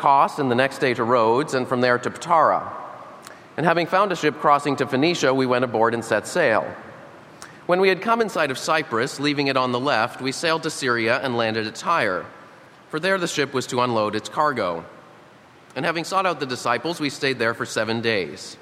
Kos, 0.00 0.38
and 0.38 0.50
the 0.50 0.54
next 0.54 0.78
day 0.78 0.94
to 0.94 1.04
Rhodes, 1.04 1.52
and 1.52 1.68
from 1.68 1.82
there 1.82 1.98
to 1.98 2.10
Patara. 2.10 2.72
And 3.56 3.66
having 3.66 3.86
found 3.86 4.10
a 4.10 4.16
ship 4.16 4.38
crossing 4.38 4.76
to 4.76 4.86
Phoenicia, 4.86 5.34
we 5.34 5.44
went 5.44 5.64
aboard 5.64 5.92
and 5.92 6.02
set 6.02 6.26
sail. 6.26 6.66
When 7.66 7.80
we 7.80 7.90
had 7.90 8.00
come 8.00 8.22
in 8.22 8.30
sight 8.30 8.50
of 8.50 8.58
Cyprus, 8.58 9.20
leaving 9.20 9.48
it 9.48 9.56
on 9.56 9.72
the 9.72 9.78
left, 9.78 10.22
we 10.22 10.32
sailed 10.32 10.62
to 10.62 10.70
Syria 10.70 11.20
and 11.22 11.36
landed 11.36 11.66
at 11.66 11.74
Tyre, 11.74 12.24
for 12.88 12.98
there 12.98 13.18
the 13.18 13.28
ship 13.28 13.52
was 13.52 13.66
to 13.68 13.82
unload 13.82 14.16
its 14.16 14.28
cargo. 14.28 14.84
And 15.76 15.84
having 15.84 16.04
sought 16.04 16.26
out 16.26 16.40
the 16.40 16.46
disciples, 16.46 16.98
we 16.98 17.10
stayed 17.10 17.38
there 17.38 17.54
for 17.54 17.66
seven 17.66 18.00
days. 18.00 18.56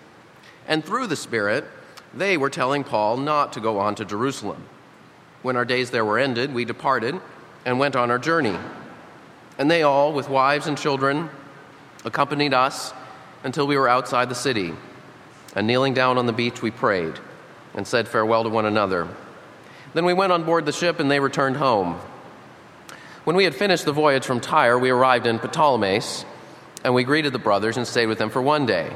And 0.67 0.85
through 0.85 1.07
the 1.07 1.17
Spirit, 1.17 1.65
they 2.13 2.37
were 2.37 2.51
telling 2.51 2.85
Paul 2.85 3.17
not 3.17 3.53
to 3.53 3.61
go 3.61 3.79
on 3.79 3.95
to 3.95 4.05
Jerusalem. 4.05 4.65
When 5.43 5.57
our 5.57 5.65
days 5.65 5.91
there 5.91 6.05
were 6.05 6.19
ended, 6.19 6.53
we 6.53 6.65
departed 6.65 7.19
and 7.65 7.79
went 7.79 7.97
on 7.97 8.11
our 8.11 8.19
journey. 8.19 8.59
And 9.59 9.71
they 9.71 9.83
all, 9.83 10.13
with 10.13 10.29
wives 10.29 10.69
and 10.69 10.79
children, 10.79 11.29
accompanied 12.05 12.55
us 12.55 12.93
until 13.43 13.67
we 13.67 13.77
were 13.77 13.89
outside 13.89 14.29
the 14.29 14.35
city. 14.35 14.73
And 15.55 15.67
kneeling 15.67 15.95
down 15.95 16.17
on 16.17 16.27
the 16.27 16.33
beach, 16.33 16.63
we 16.63 16.71
prayed 16.71 17.15
and 17.75 17.87
said 17.87 18.09
farewell 18.09 18.45
to 18.45 18.49
one 18.49 18.67
another. 18.67 19.09
Then 19.95 20.05
we 20.05 20.15
went 20.15 20.33
on 20.33 20.45
board 20.45 20.65
the 20.65 20.73
ship, 20.73 21.01
and 21.01 21.11
they 21.11 21.21
returned 21.21 21.57
home. 21.57 21.99
When 23.25 23.37
we 23.37 23.45
had 23.45 23.55
finished 23.55 23.85
the 23.85 23.93
voyage 23.93 24.25
from 24.25 24.41
Tyre, 24.41 24.79
we 24.79 24.91
arrived 24.91 25.27
in 25.27 25.39
Ptolemais, 25.39 26.25
and 26.85 26.95
we 26.95 27.05
greeted 27.05 27.33
the 27.33 27.39
brothers 27.39 27.77
and 27.77 27.87
stayed 27.87 28.07
with 28.07 28.19
them 28.19 28.31
for 28.31 28.41
one 28.41 28.65
day. 28.65 28.93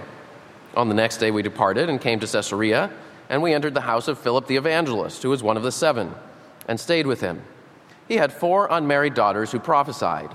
On 0.75 0.89
the 0.89 0.95
next 0.95 1.19
day, 1.19 1.31
we 1.31 1.43
departed 1.43 1.89
and 1.89 2.01
came 2.01 2.21
to 2.21 2.27
Caesarea, 2.27 2.91
and 3.29 3.43
we 3.43 3.53
entered 3.53 3.75
the 3.75 3.81
house 3.81 4.09
of 4.09 4.19
Philip 4.19 4.47
the 4.47 4.57
evangelist, 4.57 5.23
who 5.23 5.31
was 5.31 5.43
one 5.43 5.57
of 5.57 5.63
the 5.63 5.73
seven, 5.73 6.15
and 6.69 6.79
stayed 6.79 7.07
with 7.07 7.21
him. 7.21 7.43
He 8.09 8.17
had 8.17 8.33
four 8.33 8.69
unmarried 8.71 9.15
daughters 9.15 9.53
who 9.53 9.59
prophesied. 9.59 10.35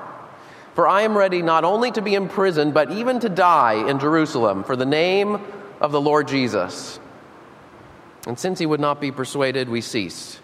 For 0.73 0.87
I 0.87 1.01
am 1.01 1.17
ready 1.17 1.41
not 1.41 1.63
only 1.63 1.91
to 1.91 2.01
be 2.01 2.15
imprisoned, 2.15 2.73
but 2.73 2.91
even 2.91 3.19
to 3.19 3.29
die 3.29 3.89
in 3.89 3.99
Jerusalem 3.99 4.63
for 4.63 4.75
the 4.75 4.85
name 4.85 5.41
of 5.81 5.91
the 5.91 6.01
Lord 6.01 6.27
Jesus. 6.27 6.99
And 8.25 8.39
since 8.39 8.59
he 8.59 8.65
would 8.65 8.79
not 8.79 9.01
be 9.01 9.11
persuaded, 9.11 9.67
we 9.67 9.81
ceased 9.81 10.39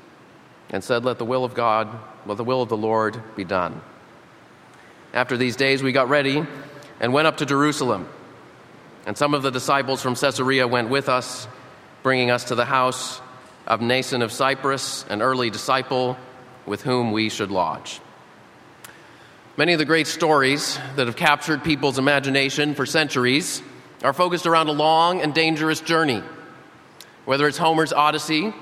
and 0.70 0.84
said, 0.84 1.06
Let 1.06 1.18
the 1.18 1.26
will 1.26 1.46
of 1.46 1.54
God, 1.54 1.88
let 2.26 2.38
the 2.38 2.44
will 2.44 2.62
of 2.62 2.70
the 2.70 2.78
Lord 2.78 3.22
be 3.36 3.44
done. 3.44 3.82
After 5.14 5.38
these 5.38 5.56
days, 5.56 5.82
we 5.82 5.92
got 5.92 6.10
ready 6.10 6.46
and 7.00 7.14
went 7.14 7.28
up 7.28 7.38
to 7.38 7.46
Jerusalem. 7.46 8.08
And 9.06 9.18
some 9.18 9.34
of 9.34 9.44
the 9.44 9.52
disciples 9.52 10.02
from 10.02 10.16
Caesarea 10.16 10.68
went 10.68 10.90
with 10.90 11.08
us, 11.08 11.48
bringing 12.04 12.30
us 12.30 12.46
to 12.46 12.56
the 12.56 12.66
house 12.66 13.22
of 13.66 13.80
Mnason 13.80 14.22
of 14.22 14.32
Cyprus, 14.32 15.06
an 15.10 15.22
early 15.22 15.50
disciple 15.50 16.18
with 16.66 16.82
whom 16.82 17.12
we 17.14 17.30
should 17.30 17.52
lodge. 17.52 18.02
Many 19.58 19.74
of 19.74 19.80
the 19.80 19.86
great 19.86 20.06
stories 20.06 20.78
that 20.98 21.08
have 21.08 21.16
captured 21.16 21.64
people's 21.64 21.98
imagination 21.98 22.76
for 22.76 22.86
centuries 22.86 23.64
are 24.04 24.14
focused 24.14 24.46
around 24.46 24.68
a 24.68 24.72
long 24.72 25.20
and 25.20 25.34
dangerous 25.34 25.82
journey. 25.82 26.22
Whether 27.26 27.48
it's 27.48 27.58
Homer's 27.58 27.92
Odyssey, 27.92 28.54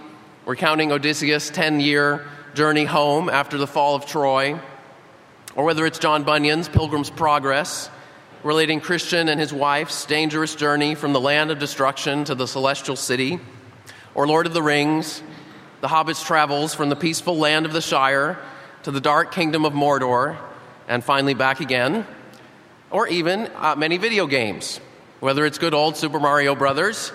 recounting 0.45 0.93
Odysseus' 0.93 1.49
10 1.49 1.81
year 1.81 2.25
journey 2.53 2.85
home 2.85 3.27
after 3.27 3.57
the 3.57 3.67
fall 3.67 3.95
of 3.95 4.05
Troy, 4.05 4.57
or 5.53 5.65
whether 5.65 5.85
it's 5.85 5.99
John 5.99 6.23
Bunyan's 6.23 6.69
Pilgrim's 6.69 7.09
Progress, 7.09 7.89
relating 8.41 8.79
Christian 8.79 9.27
and 9.27 9.37
his 9.37 9.51
wife's 9.51 10.05
dangerous 10.05 10.55
journey 10.55 10.95
from 10.95 11.11
the 11.11 11.19
land 11.19 11.51
of 11.51 11.59
destruction 11.59 12.23
to 12.23 12.35
the 12.35 12.47
celestial 12.47 12.95
city, 12.95 13.41
or 14.13 14.25
Lord 14.25 14.47
of 14.47 14.53
the 14.53 14.63
Rings, 14.63 15.21
the 15.81 15.89
Hobbit's 15.89 16.23
travels 16.23 16.73
from 16.73 16.87
the 16.87 16.95
peaceful 16.95 17.37
land 17.37 17.65
of 17.65 17.73
the 17.73 17.81
Shire 17.81 18.39
to 18.83 18.91
the 18.91 19.01
dark 19.01 19.33
kingdom 19.33 19.65
of 19.65 19.73
Mordor, 19.73 20.37
and 20.87 21.03
finally 21.03 21.33
back 21.33 21.59
again, 21.59 22.05
or 22.91 23.07
even 23.07 23.49
uh, 23.55 23.75
many 23.75 23.97
video 23.97 24.27
games, 24.27 24.79
whether 25.19 25.45
it's 25.45 25.57
good 25.57 25.73
old 25.73 25.97
Super 25.97 26.19
Mario 26.19 26.55
Brothers, 26.55 27.11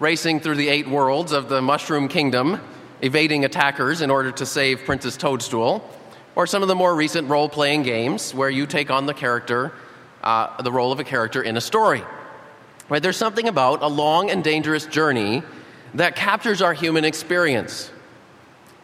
racing 0.00 0.40
through 0.40 0.56
the 0.56 0.68
eight 0.68 0.88
worlds 0.88 1.32
of 1.32 1.48
the 1.48 1.62
Mushroom 1.62 2.08
Kingdom, 2.08 2.60
evading 3.00 3.44
attackers 3.44 4.00
in 4.00 4.10
order 4.10 4.32
to 4.32 4.44
save 4.44 4.84
Princess 4.84 5.16
Toadstool, 5.16 5.88
or 6.34 6.46
some 6.46 6.62
of 6.62 6.68
the 6.68 6.74
more 6.74 6.94
recent 6.94 7.28
role 7.28 7.48
playing 7.48 7.82
games 7.82 8.34
where 8.34 8.50
you 8.50 8.66
take 8.66 8.90
on 8.90 9.06
the 9.06 9.14
character, 9.14 9.72
uh, 10.22 10.60
the 10.62 10.72
role 10.72 10.90
of 10.90 10.98
a 10.98 11.04
character 11.04 11.42
in 11.42 11.56
a 11.56 11.60
story. 11.60 12.02
Right? 12.88 13.02
There's 13.02 13.16
something 13.16 13.48
about 13.48 13.82
a 13.82 13.88
long 13.88 14.30
and 14.30 14.42
dangerous 14.42 14.84
journey 14.86 15.42
that 15.94 16.16
captures 16.16 16.60
our 16.60 16.74
human 16.74 17.04
experience. 17.04 17.90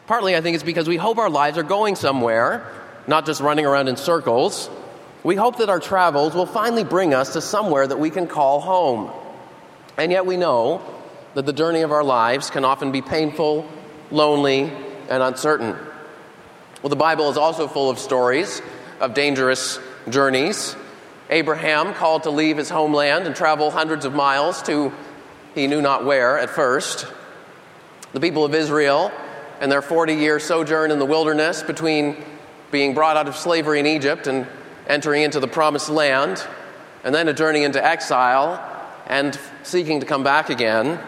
Partly, 0.07 0.37
I 0.37 0.41
think 0.41 0.55
it's 0.55 0.65
because 0.65 0.89
we 0.89 0.97
hope 0.97 1.19
our 1.19 1.31
lives 1.31 1.59
are 1.59 1.63
going 1.65 1.97
somewhere, 1.97 2.67
not 3.11 3.27
just 3.27 3.41
running 3.41 3.67
around 3.67 3.89
in 3.89 3.97
circles. 3.97 4.71
We 5.25 5.35
hope 5.35 5.59
that 5.59 5.69
our 5.69 5.81
travels 5.81 6.33
will 6.33 6.47
finally 6.47 6.85
bring 6.85 7.13
us 7.13 7.33
to 7.33 7.41
somewhere 7.41 7.85
that 7.85 7.99
we 7.99 8.09
can 8.09 8.29
call 8.29 8.61
home. 8.61 9.11
And 9.97 10.13
yet 10.13 10.27
we 10.27 10.37
know 10.37 10.81
that 11.35 11.45
the 11.45 11.53
journey 11.53 11.81
of 11.81 11.91
our 11.91 12.05
lives 12.05 12.51
can 12.51 12.65
often 12.65 12.93
be 12.93 13.03
painful, 13.03 13.69
lonely, 14.13 14.73
and 15.09 15.25
uncertain. 15.25 15.77
Well, 16.83 16.89
the 16.89 16.95
Bible 16.95 17.29
is 17.31 17.37
also 17.37 17.67
full 17.67 17.91
of 17.91 17.99
stories 17.99 18.63
of 19.01 19.13
dangerous 19.13 19.81
journeys. 20.09 20.77
Abraham 21.31 21.95
called 21.95 22.23
to 22.23 22.31
leave 22.31 22.59
his 22.59 22.71
homeland 22.71 23.27
and 23.27 23.35
travel 23.35 23.73
hundreds 23.73 24.05
of 24.05 24.15
miles 24.15 24.63
to 24.63 24.93
he 25.57 25.67
knew 25.67 25.83
not 25.83 26.05
where 26.05 26.39
at 26.39 26.49
first. 26.49 27.09
The 28.13 28.21
people 28.21 28.45
of 28.45 28.55
Israel 28.55 29.11
and 29.61 29.71
their 29.71 29.83
40 29.83 30.15
year 30.15 30.39
sojourn 30.39 30.93
in 30.93 31.01
the 31.01 31.05
wilderness 31.05 31.65
between 31.65 32.17
being 32.71 32.95
brought 32.95 33.17
out 33.17 33.29
of 33.29 33.37
slavery 33.37 33.81
in 33.81 33.87
Egypt 33.87 34.27
and 34.27 34.47
entering 34.87 35.23
into 35.23 35.41
the 35.41 35.49
promised 35.49 35.89
land, 35.89 36.47
and 37.05 37.15
then 37.15 37.29
a 37.29 37.33
journey 37.33 37.65
into 37.65 37.85
exile 37.85 38.67
and 39.07 39.39
seeking 39.63 40.01
to 40.01 40.07
come 40.07 40.23
back 40.23 40.51
again. 40.51 41.01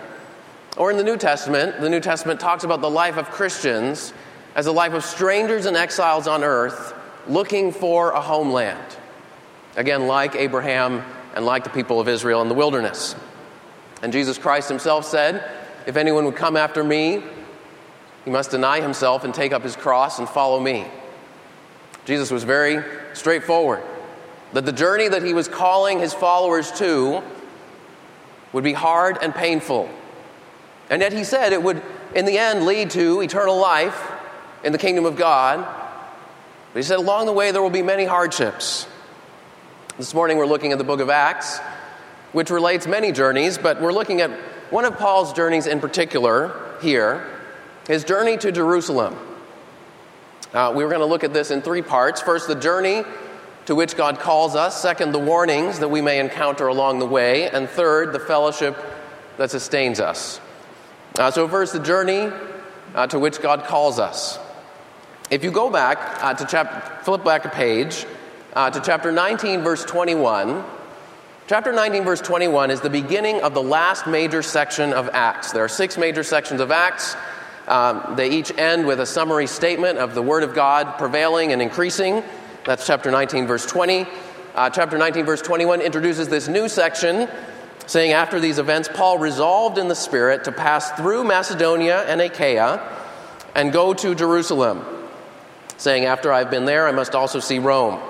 Or 0.76 0.90
in 0.90 0.96
the 0.96 1.04
New 1.04 1.16
Testament, 1.16 1.80
the 1.80 1.90
New 1.90 2.00
Testament 2.00 2.40
talks 2.40 2.64
about 2.64 2.80
the 2.80 2.90
life 2.90 3.16
of 3.16 3.30
Christians 3.30 4.12
as 4.54 4.66
a 4.66 4.72
life 4.72 4.92
of 4.92 5.04
strangers 5.04 5.66
and 5.66 5.76
exiles 5.76 6.26
on 6.26 6.42
earth 6.42 6.94
looking 7.28 7.72
for 7.72 8.10
a 8.10 8.20
homeland. 8.20 8.96
Again, 9.76 10.06
like 10.06 10.34
Abraham 10.34 11.04
and 11.34 11.44
like 11.46 11.64
the 11.64 11.70
people 11.70 12.00
of 12.00 12.08
Israel 12.08 12.42
in 12.42 12.48
the 12.48 12.54
wilderness. 12.54 13.14
And 14.02 14.12
Jesus 14.12 14.38
Christ 14.38 14.68
himself 14.68 15.06
said, 15.06 15.48
If 15.86 15.96
anyone 15.96 16.24
would 16.24 16.36
come 16.36 16.56
after 16.56 16.82
me, 16.82 17.22
he 18.24 18.30
must 18.30 18.50
deny 18.50 18.80
himself 18.80 19.24
and 19.24 19.32
take 19.32 19.52
up 19.52 19.62
his 19.62 19.76
cross 19.76 20.18
and 20.18 20.28
follow 20.28 20.60
me. 20.60 20.86
Jesus 22.04 22.30
was 22.30 22.44
very 22.44 22.82
straightforward 23.14 23.82
that 24.52 24.66
the 24.66 24.72
journey 24.72 25.08
that 25.08 25.22
he 25.22 25.34
was 25.34 25.48
calling 25.48 25.98
his 25.98 26.12
followers 26.12 26.70
to 26.72 27.22
would 28.52 28.64
be 28.64 28.72
hard 28.72 29.18
and 29.22 29.34
painful. 29.34 29.88
And 30.90 31.00
yet 31.00 31.12
he 31.12 31.24
said 31.24 31.52
it 31.52 31.62
would, 31.62 31.82
in 32.14 32.26
the 32.26 32.38
end, 32.38 32.66
lead 32.66 32.90
to 32.90 33.22
eternal 33.22 33.58
life 33.58 34.10
in 34.62 34.72
the 34.72 34.78
kingdom 34.78 35.06
of 35.06 35.16
God. 35.16 35.58
But 36.72 36.78
he 36.78 36.82
said 36.82 36.98
along 36.98 37.26
the 37.26 37.32
way 37.32 37.50
there 37.50 37.62
will 37.62 37.70
be 37.70 37.82
many 37.82 38.04
hardships. 38.04 38.86
This 39.96 40.12
morning 40.12 40.36
we're 40.36 40.46
looking 40.46 40.72
at 40.72 40.78
the 40.78 40.84
book 40.84 41.00
of 41.00 41.08
Acts, 41.08 41.58
which 42.32 42.50
relates 42.50 42.86
many 42.86 43.12
journeys, 43.12 43.56
but 43.56 43.80
we're 43.80 43.92
looking 43.92 44.20
at 44.20 44.30
one 44.70 44.84
of 44.84 44.98
Paul's 44.98 45.32
journeys 45.32 45.66
in 45.66 45.80
particular 45.80 46.76
here 46.82 47.26
his 47.86 48.04
journey 48.04 48.36
to 48.38 48.52
Jerusalem. 48.52 49.16
Uh, 50.52 50.70
we 50.74 50.84
were 50.84 50.90
going 50.90 51.00
to 51.00 51.06
look 51.06 51.24
at 51.24 51.32
this 51.32 51.50
in 51.50 51.62
three 51.62 51.80
parts. 51.80 52.20
First, 52.20 52.46
the 52.46 52.54
journey 52.54 53.04
to 53.66 53.74
which 53.74 53.96
God 53.96 54.18
calls 54.18 54.54
us. 54.54 54.80
Second, 54.80 55.12
the 55.12 55.18
warnings 55.18 55.78
that 55.78 55.88
we 55.88 56.00
may 56.00 56.20
encounter 56.20 56.66
along 56.66 56.98
the 56.98 57.06
way. 57.06 57.48
And 57.48 57.68
third, 57.68 58.12
the 58.12 58.20
fellowship 58.20 58.76
that 59.38 59.50
sustains 59.50 59.98
us. 59.98 60.40
Uh, 61.18 61.30
so, 61.30 61.48
first, 61.48 61.72
the 61.72 61.78
journey 61.78 62.30
uh, 62.94 63.06
to 63.06 63.18
which 63.18 63.40
God 63.40 63.64
calls 63.64 63.98
us. 63.98 64.38
If 65.30 65.42
you 65.42 65.50
go 65.50 65.70
back 65.70 66.22
uh, 66.22 66.34
to 66.34 66.44
chapter, 66.44 67.02
flip 67.04 67.24
back 67.24 67.46
a 67.46 67.48
page 67.48 68.04
uh, 68.52 68.70
to 68.70 68.80
chapter 68.80 69.10
19, 69.10 69.62
verse 69.62 69.84
21. 69.84 70.62
Chapter 71.48 71.72
19, 71.72 72.04
verse 72.04 72.20
21 72.20 72.70
is 72.70 72.80
the 72.82 72.90
beginning 72.90 73.40
of 73.40 73.54
the 73.54 73.62
last 73.62 74.06
major 74.06 74.42
section 74.42 74.92
of 74.92 75.08
Acts. 75.12 75.52
There 75.52 75.64
are 75.64 75.68
six 75.68 75.96
major 75.96 76.22
sections 76.22 76.60
of 76.60 76.70
Acts. 76.70 77.16
Um, 77.68 78.16
they 78.16 78.30
each 78.30 78.56
end 78.58 78.86
with 78.86 79.00
a 79.00 79.06
summary 79.06 79.46
statement 79.46 79.98
of 79.98 80.14
the 80.14 80.22
Word 80.22 80.42
of 80.42 80.54
God 80.54 80.98
prevailing 80.98 81.52
and 81.52 81.62
increasing. 81.62 82.22
That's 82.64 82.86
chapter 82.86 83.10
19, 83.10 83.46
verse 83.46 83.66
20. 83.66 84.06
uh, 84.54 84.70
chapter 84.70 84.98
19, 84.98 85.24
verse 85.24 85.42
21, 85.42 85.80
introduces 85.80 86.28
this 86.28 86.48
new 86.48 86.68
section 86.68 87.28
saying, 87.86 88.12
After 88.12 88.40
these 88.40 88.58
events, 88.58 88.88
Paul 88.92 89.18
resolved 89.18 89.78
in 89.78 89.88
the 89.88 89.94
Spirit 89.94 90.44
to 90.44 90.52
pass 90.52 90.90
through 90.92 91.24
Macedonia 91.24 92.04
and 92.06 92.20
Achaia 92.20 92.80
and 93.54 93.72
go 93.72 93.94
to 93.94 94.14
Jerusalem, 94.14 94.84
saying, 95.76 96.04
After 96.04 96.32
I've 96.32 96.50
been 96.50 96.64
there, 96.64 96.86
I 96.86 96.92
must 96.92 97.14
also 97.14 97.40
see 97.40 97.58
Rome. 97.58 98.00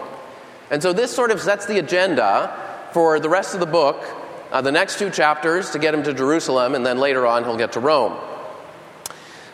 And 0.70 0.82
so 0.82 0.93
this 0.93 1.14
sort 1.14 1.31
of 1.31 1.40
sets 1.40 1.66
the 1.66 1.78
agenda 1.78 2.88
for 2.93 3.20
the 3.20 3.28
rest 3.28 3.54
of 3.54 3.60
the 3.60 3.66
book, 3.66 4.02
uh, 4.50 4.60
the 4.62 4.72
next 4.72 4.99
two 4.99 5.10
chapters 5.10 5.70
to 5.70 5.78
get 5.78 5.94
him 5.94 6.02
to 6.02 6.14
Jerusalem, 6.14 6.75
and 6.75 6.84
then 6.84 6.99
later 6.99 7.26
on 7.26 7.44
he'll 7.44 7.56
get 7.56 7.72
to 7.72 7.81
Rome. 7.81 8.16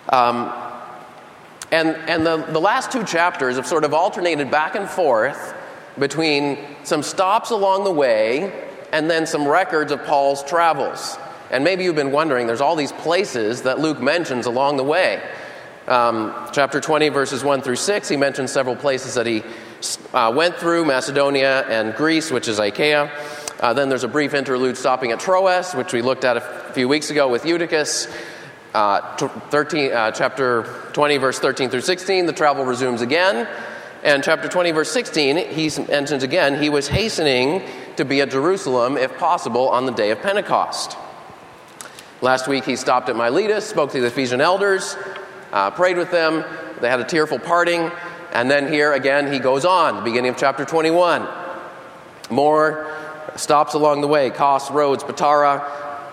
Um, 0.08 0.52
and 1.70 1.88
and 2.08 2.25
the, 2.25 2.37
the 2.37 2.60
last 2.60 2.90
two 2.90 3.05
chapters 3.05 3.56
have 3.56 3.66
sort 3.66 3.84
of 3.84 3.93
alternated 3.93 4.50
back 4.50 4.75
and 4.75 4.88
forth 4.88 5.55
between 5.99 6.58
some 6.84 7.02
stops 7.02 7.50
along 7.50 7.84
the 7.84 7.93
way 7.93 8.69
and 8.93 9.10
then 9.10 9.26
some 9.26 9.46
records 9.46 9.93
of 9.93 10.05
Paul's 10.05 10.43
travels. 10.44 11.19
And 11.50 11.64
maybe 11.64 11.84
you've 11.84 11.96
been 11.96 12.12
wondering, 12.12 12.46
there's 12.46 12.60
all 12.60 12.76
these 12.76 12.93
places 12.93 13.62
that 13.62 13.78
Luke 13.78 14.00
mentions 14.00 14.46
along 14.46 14.76
the 14.76 14.84
way. 14.84 15.22
Um, 15.87 16.34
chapter 16.52 16.81
20, 16.81 17.08
verses 17.08 17.43
1 17.43 17.62
through 17.62 17.76
6, 17.76 18.08
he 18.08 18.16
mentions 18.16 18.52
several 18.52 18.76
places 18.76 19.14
that 19.14 19.26
he 19.26 19.43
uh, 20.12 20.32
went 20.34 20.56
through 20.56 20.84
Macedonia 20.84 21.64
and 21.69 21.94
Greece, 21.94 22.31
which 22.31 22.49
is 22.49 22.58
Achaia. 22.58 23.10
Uh, 23.60 23.72
then 23.72 23.88
there's 23.88 24.05
a 24.05 24.08
brief 24.08 24.34
interlude 24.34 24.76
stopping 24.76 25.12
at 25.12 25.20
Troas, 25.20 25.75
which 25.75 25.93
we 25.93 26.02
looked 26.02 26.25
at 26.25 26.37
a 26.37 26.72
few 26.75 26.88
weeks 26.88 27.10
ago 27.10 27.28
with 27.28 27.44
Eutychus. 27.46 28.06
Uh, 28.78 29.16
13, 29.16 29.92
uh, 29.92 30.12
chapter 30.12 30.62
20, 30.92 31.16
verse 31.16 31.40
13 31.40 31.69
through 31.69 31.80
16, 31.80 32.26
the 32.26 32.32
travel 32.32 32.64
resumes 32.64 33.00
again. 33.00 33.48
And 34.04 34.22
chapter 34.22 34.46
20, 34.46 34.70
verse 34.70 34.88
16, 34.92 35.36
he 35.48 35.69
mentions 35.88 36.22
again 36.22 36.62
he 36.62 36.70
was 36.70 36.86
hastening 36.86 37.64
to 37.96 38.04
be 38.04 38.20
at 38.20 38.30
Jerusalem, 38.30 38.96
if 38.96 39.19
possible, 39.19 39.69
on 39.69 39.84
the 39.84 39.90
day 39.90 40.12
of 40.12 40.22
Pentecost. 40.22 40.96
Last 42.20 42.46
week 42.46 42.64
he 42.64 42.76
stopped 42.76 43.08
at 43.08 43.16
Miletus, 43.16 43.69
spoke 43.69 43.90
to 43.90 44.00
the 44.00 44.06
Ephesian 44.06 44.40
elders, 44.40 44.96
uh, 45.50 45.72
prayed 45.72 45.96
with 45.96 46.12
them. 46.12 46.44
They 46.81 46.88
had 46.88 47.00
a 47.00 47.04
tearful 47.04 47.40
parting. 47.40 47.90
And 48.32 48.48
then 48.48 48.72
here 48.72 48.92
again 48.92 49.32
he 49.32 49.40
goes 49.40 49.64
on, 49.64 50.04
beginning 50.04 50.31
of 50.31 50.36
chapter 50.36 50.64
21. 50.64 51.26
More 52.31 52.94
stops 53.34 53.74
along 53.74 54.02
the 54.02 54.08
way 54.08 54.31
Kos, 54.31 54.70
Rhodes, 54.70 55.02
Patara, 55.02 55.69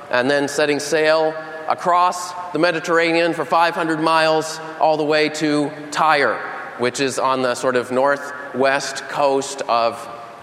and 0.09 0.27
then 0.27 0.47
setting 0.47 0.79
sail 0.79 1.35
across 1.67 2.33
the 2.51 2.59
Mediterranean 2.59 3.33
for 3.33 3.45
500 3.45 4.00
miles 4.00 4.59
all 4.79 4.97
the 4.97 5.03
way 5.03 5.29
to 5.29 5.71
Tyre, 5.91 6.38
which 6.77 7.00
is 7.00 7.19
on 7.19 7.41
the 7.41 7.56
sort 7.56 7.75
of 7.75 7.91
northwest 7.91 9.03
coast 9.09 9.62
of 9.63 9.95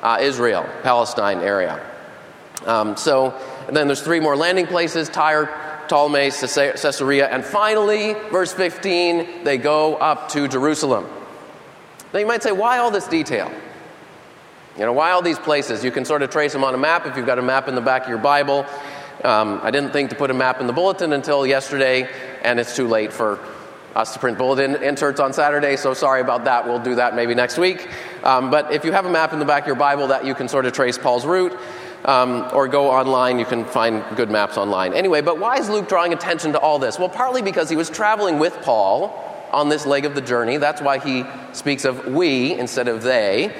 uh, 0.02 0.18
Israel, 0.20 0.68
Palestine 0.82 1.38
area. 1.38 1.80
Um, 2.66 2.96
so 2.96 3.38
then 3.70 3.86
there's 3.86 4.02
three 4.02 4.20
more 4.20 4.36
landing 4.36 4.66
places 4.66 5.08
Tyre, 5.08 5.46
Ptolemais, 5.88 6.40
Caesarea, 6.80 7.28
and 7.28 7.44
finally, 7.44 8.14
verse 8.30 8.52
15, 8.52 9.44
they 9.44 9.58
go 9.58 9.96
up 9.96 10.28
to 10.30 10.48
Jerusalem. 10.48 11.06
Now 12.12 12.20
you 12.20 12.26
might 12.26 12.42
say, 12.42 12.52
why 12.52 12.78
all 12.78 12.90
this 12.90 13.06
detail? 13.06 13.50
You 14.78 14.86
know, 14.86 14.92
why 14.92 15.10
all 15.10 15.20
these 15.20 15.38
places? 15.38 15.84
You 15.84 15.90
can 15.90 16.04
sort 16.04 16.22
of 16.22 16.30
trace 16.30 16.52
them 16.52 16.64
on 16.64 16.74
a 16.74 16.78
map 16.78 17.06
if 17.06 17.16
you've 17.16 17.26
got 17.26 17.38
a 17.38 17.42
map 17.42 17.68
in 17.68 17.74
the 17.74 17.82
back 17.82 18.04
of 18.04 18.08
your 18.08 18.18
Bible. 18.18 18.64
Um, 19.24 19.60
I 19.62 19.70
didn't 19.70 19.92
think 19.92 20.10
to 20.10 20.16
put 20.16 20.30
a 20.30 20.34
map 20.34 20.60
in 20.60 20.66
the 20.66 20.72
bulletin 20.72 21.12
until 21.12 21.46
yesterday, 21.46 22.08
and 22.42 22.58
it's 22.58 22.74
too 22.74 22.88
late 22.88 23.12
for 23.12 23.38
us 23.94 24.14
to 24.14 24.18
print 24.18 24.38
bulletin 24.38 24.76
inserts 24.82 25.20
on 25.20 25.32
Saturday, 25.32 25.76
so 25.76 25.94
sorry 25.94 26.20
about 26.20 26.44
that. 26.44 26.66
We'll 26.66 26.82
do 26.82 26.94
that 26.96 27.14
maybe 27.14 27.34
next 27.34 27.58
week. 27.58 27.88
Um, 28.24 28.50
but 28.50 28.72
if 28.72 28.84
you 28.84 28.92
have 28.92 29.06
a 29.06 29.10
map 29.10 29.32
in 29.32 29.38
the 29.38 29.44
back 29.44 29.62
of 29.62 29.66
your 29.66 29.76
Bible 29.76 30.08
that 30.08 30.24
you 30.24 30.34
can 30.34 30.48
sort 30.48 30.66
of 30.66 30.72
trace 30.72 30.98
Paul's 30.98 31.26
route, 31.26 31.56
um, 32.04 32.48
or 32.52 32.68
go 32.68 32.90
online, 32.90 33.38
you 33.38 33.44
can 33.44 33.64
find 33.64 34.04
good 34.16 34.30
maps 34.30 34.56
online. 34.56 34.92
Anyway, 34.92 35.20
but 35.20 35.38
why 35.38 35.58
is 35.58 35.68
Luke 35.68 35.88
drawing 35.88 36.12
attention 36.12 36.52
to 36.52 36.58
all 36.58 36.78
this? 36.78 36.98
Well, 36.98 37.08
partly 37.08 37.42
because 37.42 37.68
he 37.68 37.76
was 37.76 37.90
traveling 37.90 38.38
with 38.38 38.54
Paul 38.62 39.18
on 39.52 39.68
this 39.68 39.86
leg 39.86 40.04
of 40.04 40.14
the 40.14 40.20
journey. 40.20 40.56
That's 40.56 40.80
why 40.80 40.98
he 40.98 41.24
speaks 41.52 41.84
of 41.84 42.06
we 42.06 42.54
instead 42.54 42.88
of 42.88 43.02
they. 43.02 43.54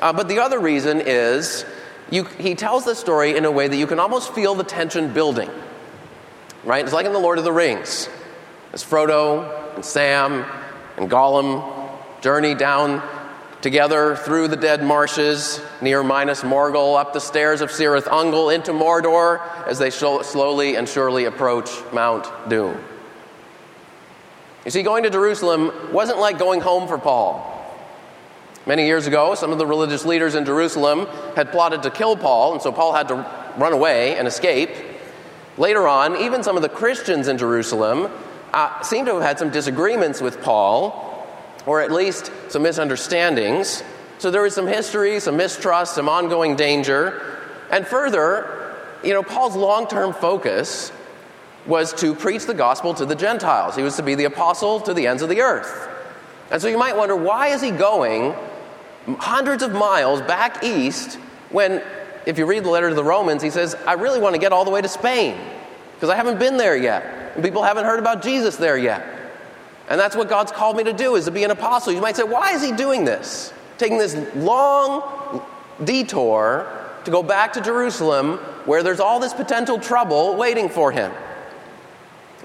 Uh, 0.00 0.12
but 0.12 0.28
the 0.28 0.38
other 0.38 0.58
reason 0.58 1.02
is 1.04 1.64
you, 2.10 2.24
he 2.24 2.54
tells 2.54 2.84
the 2.84 2.94
story 2.94 3.36
in 3.36 3.44
a 3.44 3.50
way 3.50 3.68
that 3.68 3.76
you 3.76 3.86
can 3.86 3.98
almost 3.98 4.34
feel 4.34 4.54
the 4.54 4.64
tension 4.64 5.12
building. 5.12 5.50
Right? 6.64 6.84
It's 6.84 6.92
like 6.92 7.06
in 7.06 7.12
The 7.12 7.18
Lord 7.18 7.38
of 7.38 7.44
the 7.44 7.52
Rings. 7.52 8.08
As 8.72 8.84
Frodo 8.84 9.74
and 9.74 9.84
Sam 9.84 10.44
and 10.96 11.10
Gollum 11.10 11.90
journey 12.20 12.54
down 12.54 13.02
together 13.62 14.16
through 14.16 14.48
the 14.48 14.56
dead 14.56 14.82
marshes 14.82 15.60
near 15.80 16.02
Minas 16.02 16.42
Morgul, 16.42 16.98
up 16.98 17.12
the 17.12 17.20
stairs 17.20 17.60
of 17.60 17.70
Cirith 17.70 18.04
Ungol 18.04 18.54
into 18.54 18.72
Mordor 18.72 19.40
as 19.66 19.78
they 19.78 19.90
slowly 19.90 20.76
and 20.76 20.88
surely 20.88 21.24
approach 21.24 21.70
Mount 21.92 22.26
Doom. 22.48 22.78
You 24.64 24.70
see, 24.70 24.82
going 24.82 25.04
to 25.04 25.10
Jerusalem 25.10 25.72
wasn't 25.92 26.18
like 26.18 26.38
going 26.38 26.60
home 26.60 26.86
for 26.86 26.98
Paul. 26.98 27.49
Many 28.66 28.86
years 28.86 29.06
ago, 29.06 29.34
some 29.34 29.52
of 29.52 29.58
the 29.58 29.66
religious 29.66 30.04
leaders 30.04 30.34
in 30.34 30.44
Jerusalem 30.44 31.06
had 31.34 31.50
plotted 31.50 31.82
to 31.84 31.90
kill 31.90 32.16
Paul, 32.16 32.52
and 32.52 32.62
so 32.62 32.70
Paul 32.70 32.92
had 32.92 33.08
to 33.08 33.26
run 33.56 33.72
away 33.72 34.16
and 34.16 34.28
escape. 34.28 34.70
Later 35.56 35.88
on, 35.88 36.16
even 36.16 36.42
some 36.42 36.56
of 36.56 36.62
the 36.62 36.68
Christians 36.68 37.26
in 37.26 37.38
Jerusalem 37.38 38.10
uh, 38.52 38.82
seem 38.82 39.06
to 39.06 39.14
have 39.14 39.22
had 39.22 39.38
some 39.38 39.50
disagreements 39.50 40.20
with 40.20 40.40
Paul 40.42 41.06
or 41.66 41.80
at 41.80 41.90
least 41.90 42.30
some 42.48 42.62
misunderstandings. 42.62 43.82
So 44.18 44.30
there 44.30 44.42
was 44.42 44.54
some 44.54 44.66
history, 44.66 45.20
some 45.20 45.36
mistrust, 45.36 45.94
some 45.94 46.08
ongoing 46.08 46.56
danger. 46.56 47.38
And 47.70 47.86
further, 47.86 48.76
you 49.04 49.12
know, 49.12 49.22
Paul's 49.22 49.56
long 49.56 49.86
term 49.86 50.12
focus 50.12 50.92
was 51.66 51.92
to 51.94 52.14
preach 52.14 52.46
the 52.46 52.54
gospel 52.54 52.94
to 52.94 53.06
the 53.06 53.14
Gentiles. 53.14 53.76
He 53.76 53.82
was 53.82 53.96
to 53.96 54.02
be 54.02 54.14
the 54.14 54.24
apostle 54.24 54.80
to 54.80 54.94
the 54.94 55.06
ends 55.06 55.22
of 55.22 55.28
the 55.28 55.42
earth. 55.42 55.88
And 56.50 56.60
so 56.60 56.68
you 56.68 56.78
might 56.78 56.96
wonder 56.96 57.14
why 57.14 57.48
is 57.48 57.60
he 57.60 57.70
going 57.70 58.34
hundreds 59.06 59.62
of 59.62 59.72
miles 59.72 60.20
back 60.22 60.62
east 60.62 61.14
when, 61.50 61.82
if 62.26 62.38
you 62.38 62.46
read 62.46 62.64
the 62.64 62.70
letter 62.70 62.88
to 62.88 62.94
the 62.94 63.04
Romans, 63.04 63.42
he 63.42 63.50
says, 63.50 63.74
I 63.86 63.94
really 63.94 64.20
want 64.20 64.34
to 64.34 64.40
get 64.40 64.52
all 64.52 64.64
the 64.64 64.70
way 64.70 64.80
to 64.80 64.88
Spain 64.88 65.38
because 65.94 66.10
I 66.10 66.16
haven't 66.16 66.38
been 66.38 66.56
there 66.56 66.76
yet. 66.76 67.04
And 67.34 67.44
people 67.44 67.62
haven't 67.62 67.84
heard 67.84 67.98
about 67.98 68.22
Jesus 68.22 68.56
there 68.56 68.76
yet. 68.76 69.06
And 69.88 69.98
that's 69.98 70.14
what 70.14 70.28
God's 70.28 70.52
called 70.52 70.76
me 70.76 70.84
to 70.84 70.92
do, 70.92 71.16
is 71.16 71.24
to 71.24 71.30
be 71.30 71.44
an 71.44 71.50
apostle. 71.50 71.92
You 71.92 72.00
might 72.00 72.16
say, 72.16 72.22
why 72.22 72.52
is 72.52 72.62
he 72.62 72.72
doing 72.72 73.04
this? 73.04 73.52
Taking 73.76 73.98
this 73.98 74.16
long 74.36 75.42
detour 75.82 76.70
to 77.04 77.10
go 77.10 77.22
back 77.22 77.54
to 77.54 77.60
Jerusalem 77.60 78.38
where 78.66 78.82
there's 78.82 79.00
all 79.00 79.18
this 79.18 79.34
potential 79.34 79.78
trouble 79.78 80.36
waiting 80.36 80.68
for 80.68 80.92
him. 80.92 81.10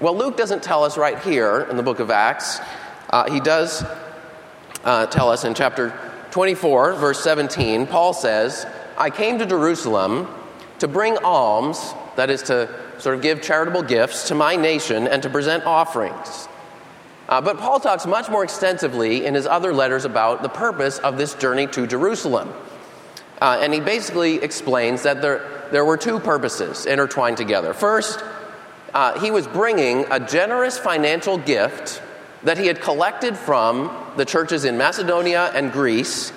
Well, 0.00 0.16
Luke 0.16 0.36
doesn't 0.36 0.62
tell 0.62 0.82
us 0.84 0.98
right 0.98 1.18
here 1.20 1.66
in 1.70 1.76
the 1.76 1.82
book 1.82 2.00
of 2.00 2.10
Acts. 2.10 2.60
Uh, 3.10 3.30
he 3.30 3.40
does 3.40 3.84
uh, 4.84 5.06
tell 5.06 5.30
us 5.30 5.44
in 5.44 5.54
chapter 5.54 5.90
24, 6.36 6.96
verse 6.96 7.24
17. 7.24 7.86
Paul 7.86 8.12
says, 8.12 8.66
I 8.98 9.08
came 9.08 9.38
to 9.38 9.46
Jerusalem 9.46 10.28
to 10.80 10.86
bring 10.86 11.16
alms, 11.24 11.94
that 12.16 12.28
is, 12.28 12.42
to 12.42 12.68
sort 12.98 13.14
of 13.14 13.22
give 13.22 13.40
charitable 13.40 13.82
gifts 13.84 14.28
to 14.28 14.34
my 14.34 14.54
nation 14.54 15.08
and 15.08 15.22
to 15.22 15.30
present 15.30 15.64
offerings. 15.64 16.46
Uh, 17.26 17.40
but 17.40 17.56
Paul 17.56 17.80
talks 17.80 18.04
much 18.04 18.28
more 18.28 18.44
extensively 18.44 19.24
in 19.24 19.32
his 19.32 19.46
other 19.46 19.72
letters 19.72 20.04
about 20.04 20.42
the 20.42 20.50
purpose 20.50 20.98
of 20.98 21.16
this 21.16 21.32
journey 21.36 21.68
to 21.68 21.86
Jerusalem. 21.86 22.52
Uh, 23.40 23.58
and 23.62 23.72
he 23.72 23.80
basically 23.80 24.34
explains 24.34 25.04
that 25.04 25.22
there, 25.22 25.68
there 25.72 25.86
were 25.86 25.96
two 25.96 26.20
purposes 26.20 26.84
intertwined 26.84 27.38
together. 27.38 27.72
First, 27.72 28.22
uh, 28.92 29.18
he 29.20 29.30
was 29.30 29.46
bringing 29.46 30.04
a 30.10 30.20
generous 30.20 30.76
financial 30.76 31.38
gift 31.38 32.02
that 32.46 32.58
he 32.58 32.68
had 32.68 32.80
collected 32.80 33.36
from 33.36 33.90
the 34.16 34.24
churches 34.24 34.64
in 34.64 34.78
Macedonia 34.78 35.50
and 35.52 35.72
Greece 35.72 36.32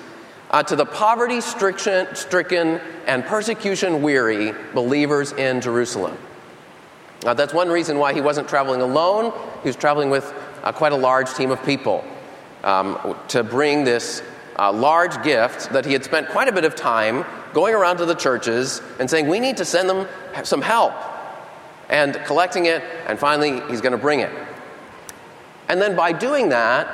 uh, 0.49 0.63
to 0.63 0.75
the 0.75 0.85
poverty 0.85 1.39
stricken 1.39 2.81
and 3.05 3.23
persecution 3.25 4.01
weary 4.01 4.55
believers 4.73 5.33
in 5.33 5.61
Jerusalem. 5.61 6.17
That's 7.21 7.53
one 7.53 7.69
reason 7.69 7.99
why 7.99 8.13
he 8.13 8.21
wasn't 8.21 8.49
traveling 8.49 8.81
alone. 8.81 9.31
He 9.61 9.69
was 9.69 9.75
traveling 9.75 10.09
with 10.09 10.33
uh, 10.63 10.71
quite 10.71 10.93
a 10.93 10.97
large 10.97 11.31
team 11.35 11.51
of 11.51 11.63
people 11.63 12.03
um, 12.63 13.15
to 13.27 13.43
bring 13.43 13.83
this 13.83 14.23
uh, 14.57 14.73
large 14.73 15.21
gift 15.23 15.69
that 15.73 15.85
he 15.85 15.93
had 15.93 16.03
spent 16.03 16.29
quite 16.29 16.47
a 16.47 16.51
bit 16.51 16.65
of 16.65 16.75
time 16.75 17.23
going 17.53 17.75
around 17.75 17.97
to 17.97 18.05
the 18.07 18.15
churches 18.15 18.81
and 18.99 19.07
saying, 19.07 19.27
We 19.27 19.39
need 19.39 19.57
to 19.57 19.65
send 19.65 19.87
them 19.87 20.07
some 20.43 20.63
help, 20.63 20.93
and 21.87 22.15
collecting 22.25 22.65
it, 22.65 22.81
and 23.05 23.19
finally, 23.19 23.61
he's 23.69 23.81
going 23.81 23.91
to 23.91 23.97
bring 23.99 24.21
it. 24.21 24.31
And 25.69 25.81
then 25.81 25.95
by 25.95 26.11
doing 26.11 26.49
that, 26.49 26.87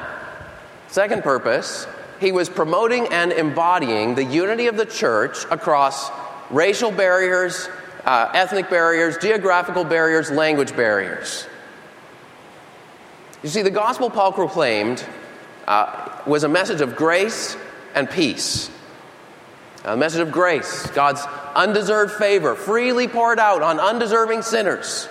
second 0.90 1.24
purpose, 1.24 1.88
he 2.20 2.32
was 2.32 2.50
promoting 2.50 3.08
and 3.08 3.32
embodying 3.32 4.16
the 4.16 4.24
unity 4.24 4.68
of 4.68 4.78
the 4.78 4.86
church 4.86 5.46
across 5.50 6.12
racial 6.50 6.92
barriers, 6.92 7.70
uh, 8.04 8.32
ethnic 8.34 8.70
barriers, 8.70 9.18
geographical 9.18 9.84
barriers, 9.84 10.30
language 10.30 10.76
barriers. 10.76 11.48
You 13.44 13.50
see, 13.50 13.62
the 13.62 13.72
gospel 13.72 14.10
Paul 14.10 14.34
proclaimed 14.34 15.06
uh, 15.68 16.22
was 16.26 16.44
a 16.44 16.50
message 16.50 16.82
of 16.82 16.96
grace 16.96 17.58
and 17.94 18.10
peace. 18.10 18.70
A 19.84 19.96
message 19.96 20.22
of 20.22 20.32
grace, 20.32 20.88
God's 20.92 21.22
undeserved 21.56 22.14
favor, 22.14 22.56
freely 22.56 23.08
poured 23.08 23.40
out 23.40 23.62
on 23.62 23.80
undeserving 23.80 24.42
sinners. 24.42 25.08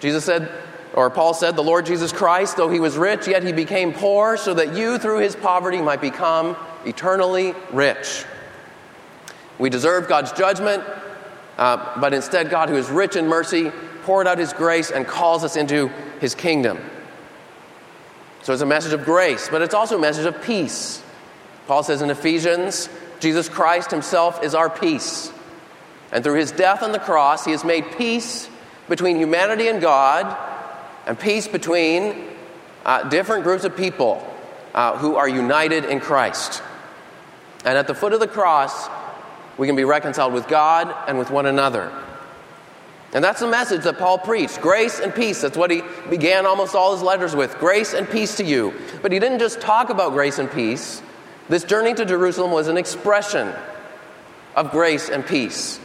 Jesus 0.00 0.24
said, 0.24 0.50
or 0.94 1.10
Paul 1.10 1.34
said, 1.34 1.54
the 1.54 1.62
Lord 1.62 1.86
Jesus 1.86 2.12
Christ, 2.12 2.56
though 2.56 2.70
he 2.70 2.80
was 2.80 2.96
rich, 2.96 3.28
yet 3.28 3.42
he 3.42 3.52
became 3.52 3.92
poor, 3.92 4.36
so 4.36 4.54
that 4.54 4.74
you 4.74 4.98
through 4.98 5.18
his 5.18 5.36
poverty 5.36 5.80
might 5.80 6.00
become 6.00 6.56
eternally 6.84 7.54
rich. 7.72 8.24
We 9.58 9.70
deserve 9.70 10.08
God's 10.08 10.32
judgment, 10.32 10.82
uh, 11.56 12.00
but 12.00 12.14
instead, 12.14 12.50
God, 12.50 12.68
who 12.68 12.76
is 12.76 12.88
rich 12.88 13.16
in 13.16 13.26
mercy, 13.26 13.70
poured 14.04 14.26
out 14.26 14.38
his 14.38 14.52
grace 14.52 14.90
and 14.90 15.06
calls 15.06 15.44
us 15.44 15.56
into 15.56 15.88
his 16.20 16.34
kingdom. 16.34 16.78
So 18.42 18.52
it's 18.52 18.62
a 18.62 18.66
message 18.66 18.92
of 18.92 19.04
grace, 19.04 19.48
but 19.50 19.60
it's 19.60 19.74
also 19.74 19.98
a 19.98 20.00
message 20.00 20.24
of 20.24 20.40
peace. 20.42 21.02
Paul 21.66 21.82
says 21.82 22.00
in 22.00 22.08
Ephesians, 22.08 22.88
Jesus 23.20 23.48
Christ 23.48 23.90
himself 23.90 24.42
is 24.42 24.54
our 24.54 24.70
peace. 24.70 25.30
And 26.12 26.24
through 26.24 26.38
his 26.38 26.52
death 26.52 26.82
on 26.82 26.92
the 26.92 26.98
cross, 26.98 27.44
he 27.44 27.50
has 27.50 27.64
made 27.64 27.84
peace 27.98 28.48
between 28.88 29.18
humanity 29.18 29.68
and 29.68 29.80
God, 29.80 30.34
and 31.08 31.18
peace 31.18 31.48
between 31.48 32.28
uh, 32.84 33.08
different 33.08 33.42
groups 33.42 33.64
of 33.64 33.76
people 33.76 34.24
uh, 34.74 34.96
who 34.98 35.16
are 35.16 35.28
united 35.28 35.84
in 35.84 35.98
Christ. 35.98 36.62
And 37.64 37.76
at 37.76 37.88
the 37.88 37.94
foot 37.94 38.12
of 38.12 38.20
the 38.20 38.28
cross, 38.28 38.88
we 39.56 39.66
can 39.66 39.74
be 39.74 39.84
reconciled 39.84 40.32
with 40.32 40.46
God 40.46 40.94
and 41.08 41.18
with 41.18 41.30
one 41.30 41.46
another. 41.46 41.90
And 43.14 43.24
that's 43.24 43.40
the 43.40 43.48
message 43.48 43.84
that 43.84 43.98
Paul 43.98 44.18
preached 44.18 44.60
grace 44.60 45.00
and 45.00 45.14
peace. 45.14 45.40
That's 45.40 45.56
what 45.56 45.70
he 45.70 45.82
began 46.10 46.46
almost 46.46 46.74
all 46.74 46.92
his 46.92 47.02
letters 47.02 47.34
with 47.34 47.58
grace 47.58 47.94
and 47.94 48.08
peace 48.08 48.36
to 48.36 48.44
you. 48.44 48.74
But 49.02 49.10
he 49.10 49.18
didn't 49.18 49.38
just 49.38 49.60
talk 49.60 49.88
about 49.88 50.12
grace 50.12 50.38
and 50.38 50.50
peace, 50.50 51.02
this 51.48 51.64
journey 51.64 51.94
to 51.94 52.04
Jerusalem 52.04 52.50
was 52.50 52.68
an 52.68 52.76
expression 52.76 53.54
of 54.54 54.70
grace 54.70 55.08
and 55.08 55.26
peace. 55.26 55.80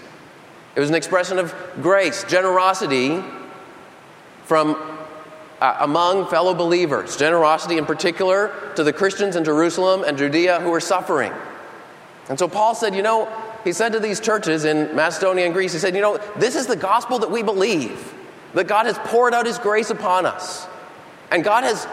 It 0.76 0.80
was 0.82 0.90
an 0.90 0.96
expression 0.96 1.40
of 1.40 1.56
grace, 1.82 2.26
generosity 2.26 3.24
from 4.44 4.76
uh, 5.64 5.78
among 5.80 6.28
fellow 6.28 6.54
believers, 6.54 7.16
generosity 7.16 7.78
in 7.78 7.86
particular 7.86 8.54
to 8.76 8.84
the 8.84 8.92
Christians 8.92 9.38
in 9.38 9.46
Jerusalem 9.46 10.04
and 10.06 10.18
Judea 10.18 10.60
who 10.60 10.70
were 10.70 10.82
suffering. 10.82 11.32
And 12.28 12.38
so 12.38 12.50
Paul 12.50 12.76
said, 12.76 12.94
You 12.94 13.02
know, 13.02 13.32
he 13.64 13.72
said 13.72 13.94
to 13.94 14.02
these 14.02 14.20
churches 14.20 14.66
in 14.66 14.94
Macedonia 14.94 15.46
and 15.46 15.54
Greece, 15.54 15.72
He 15.72 15.80
said, 15.80 15.96
You 15.96 16.02
know, 16.02 16.18
this 16.36 16.58
is 16.58 16.68
the 16.68 16.76
gospel 16.76 17.20
that 17.20 17.32
we 17.32 17.44
believe, 17.44 18.14
that 18.54 18.68
God 18.68 18.88
has 18.88 18.98
poured 19.06 19.34
out 19.34 19.46
His 19.46 19.58
grace 19.58 19.90
upon 19.90 20.26
us. 20.26 20.68
And 21.32 21.46
God 21.46 21.64
has 21.64 21.88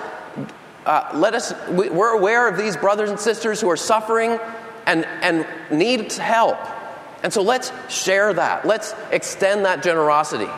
uh, 0.85 1.09
let 1.15 1.35
us, 1.35 1.55
we're 1.69 2.11
aware 2.11 2.49
of 2.49 2.59
these 2.59 2.77
brothers 2.77 3.09
and 3.09 3.21
sisters 3.21 3.61
who 3.61 3.71
are 3.71 3.77
suffering 3.77 4.41
and, 4.87 5.05
and 5.23 5.47
need 5.71 6.13
help. 6.15 6.59
And 7.23 7.33
so 7.33 7.43
let's 7.43 7.71
share 7.89 8.33
that. 8.33 8.67
Let's 8.67 8.97
extend 9.13 9.65
that 9.65 9.85
generosity. 9.85 10.51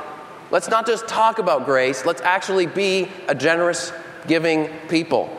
Let's 0.53 0.69
not 0.69 0.87
just 0.87 1.09
talk 1.09 1.39
about 1.39 1.65
grace, 1.65 2.05
let's 2.05 2.21
actually 2.21 2.67
be 2.67 3.09
a 3.27 3.35
generous, 3.35 3.91
giving 4.27 4.69
people. 4.91 5.35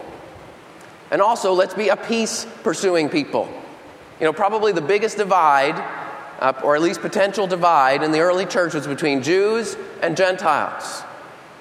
And 1.12 1.22
also, 1.22 1.54
let's 1.54 1.76
be 1.76 1.90
a 1.90 1.96
peace 1.96 2.48
pursuing 2.64 3.10
people. 3.10 3.48
You 4.20 4.26
know, 4.26 4.34
probably 4.34 4.72
the 4.72 4.82
biggest 4.82 5.18
divide, 5.18 5.76
uh, 6.40 6.60
or 6.64 6.76
at 6.76 6.82
least 6.82 7.02
potential 7.02 7.46
divide, 7.46 8.02
in 8.02 8.12
the 8.12 8.22
early 8.22 8.48
church 8.48 8.74
was 8.74 8.88
between 8.88 9.22
Jews 9.22 9.78
and 10.02 10.18
Gentiles. 10.18 11.04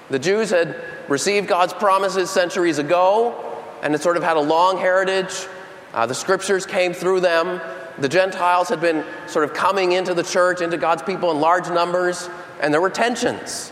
The 0.09 0.17
Jews 0.17 0.49
had 0.49 0.75
received 1.07 1.47
God's 1.47 1.73
promises 1.73 2.31
centuries 2.31 2.79
ago 2.79 3.35
and 3.83 3.93
had 3.93 4.01
sort 4.01 4.17
of 4.17 4.23
had 4.23 4.35
a 4.35 4.41
long 4.41 4.79
heritage. 4.79 5.47
Uh, 5.93 6.07
the 6.07 6.15
scriptures 6.15 6.65
came 6.65 6.93
through 6.93 7.19
them. 7.19 7.61
The 7.99 8.09
Gentiles 8.09 8.69
had 8.69 8.81
been 8.81 9.05
sort 9.27 9.45
of 9.45 9.53
coming 9.53 9.91
into 9.91 10.15
the 10.15 10.23
church, 10.23 10.61
into 10.61 10.77
God's 10.77 11.03
people 11.03 11.29
in 11.29 11.39
large 11.39 11.69
numbers, 11.69 12.27
and 12.63 12.73
there 12.73 12.81
were 12.81 12.89
tensions. 12.89 13.71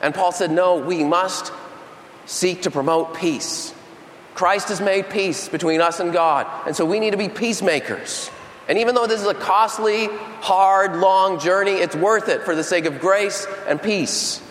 And 0.00 0.14
Paul 0.14 0.30
said, 0.30 0.52
No, 0.52 0.76
we 0.76 1.02
must 1.02 1.52
seek 2.26 2.62
to 2.62 2.70
promote 2.70 3.16
peace. 3.16 3.74
Christ 4.34 4.68
has 4.68 4.80
made 4.80 5.10
peace 5.10 5.48
between 5.48 5.80
us 5.80 5.98
and 5.98 6.12
God, 6.12 6.46
and 6.66 6.76
so 6.76 6.84
we 6.84 7.00
need 7.00 7.10
to 7.10 7.16
be 7.16 7.28
peacemakers. 7.28 8.30
And 8.68 8.78
even 8.78 8.94
though 8.94 9.06
this 9.06 9.22
is 9.22 9.26
a 9.26 9.34
costly, 9.34 10.08
hard, 10.40 10.96
long 10.96 11.40
journey, 11.40 11.72
it's 11.72 11.96
worth 11.96 12.28
it 12.28 12.42
for 12.42 12.54
the 12.54 12.62
sake 12.62 12.84
of 12.84 13.00
grace 13.00 13.46
and 13.66 13.82
peace. 13.82 14.42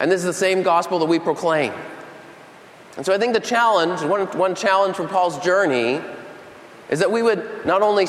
And 0.00 0.10
this 0.10 0.18
is 0.18 0.24
the 0.24 0.32
same 0.32 0.64
gospel 0.64 0.98
that 0.98 1.06
we 1.06 1.20
proclaim. 1.20 1.72
And 2.96 3.06
so 3.06 3.14
I 3.14 3.18
think 3.18 3.32
the 3.32 3.40
challenge, 3.40 4.02
one, 4.02 4.26
one 4.36 4.56
challenge 4.56 4.96
for 4.96 5.06
Paul's 5.06 5.38
journey, 5.38 6.00
is 6.90 6.98
that 6.98 7.12
we 7.12 7.22
would 7.22 7.64
not 7.64 7.80
only 7.80 8.06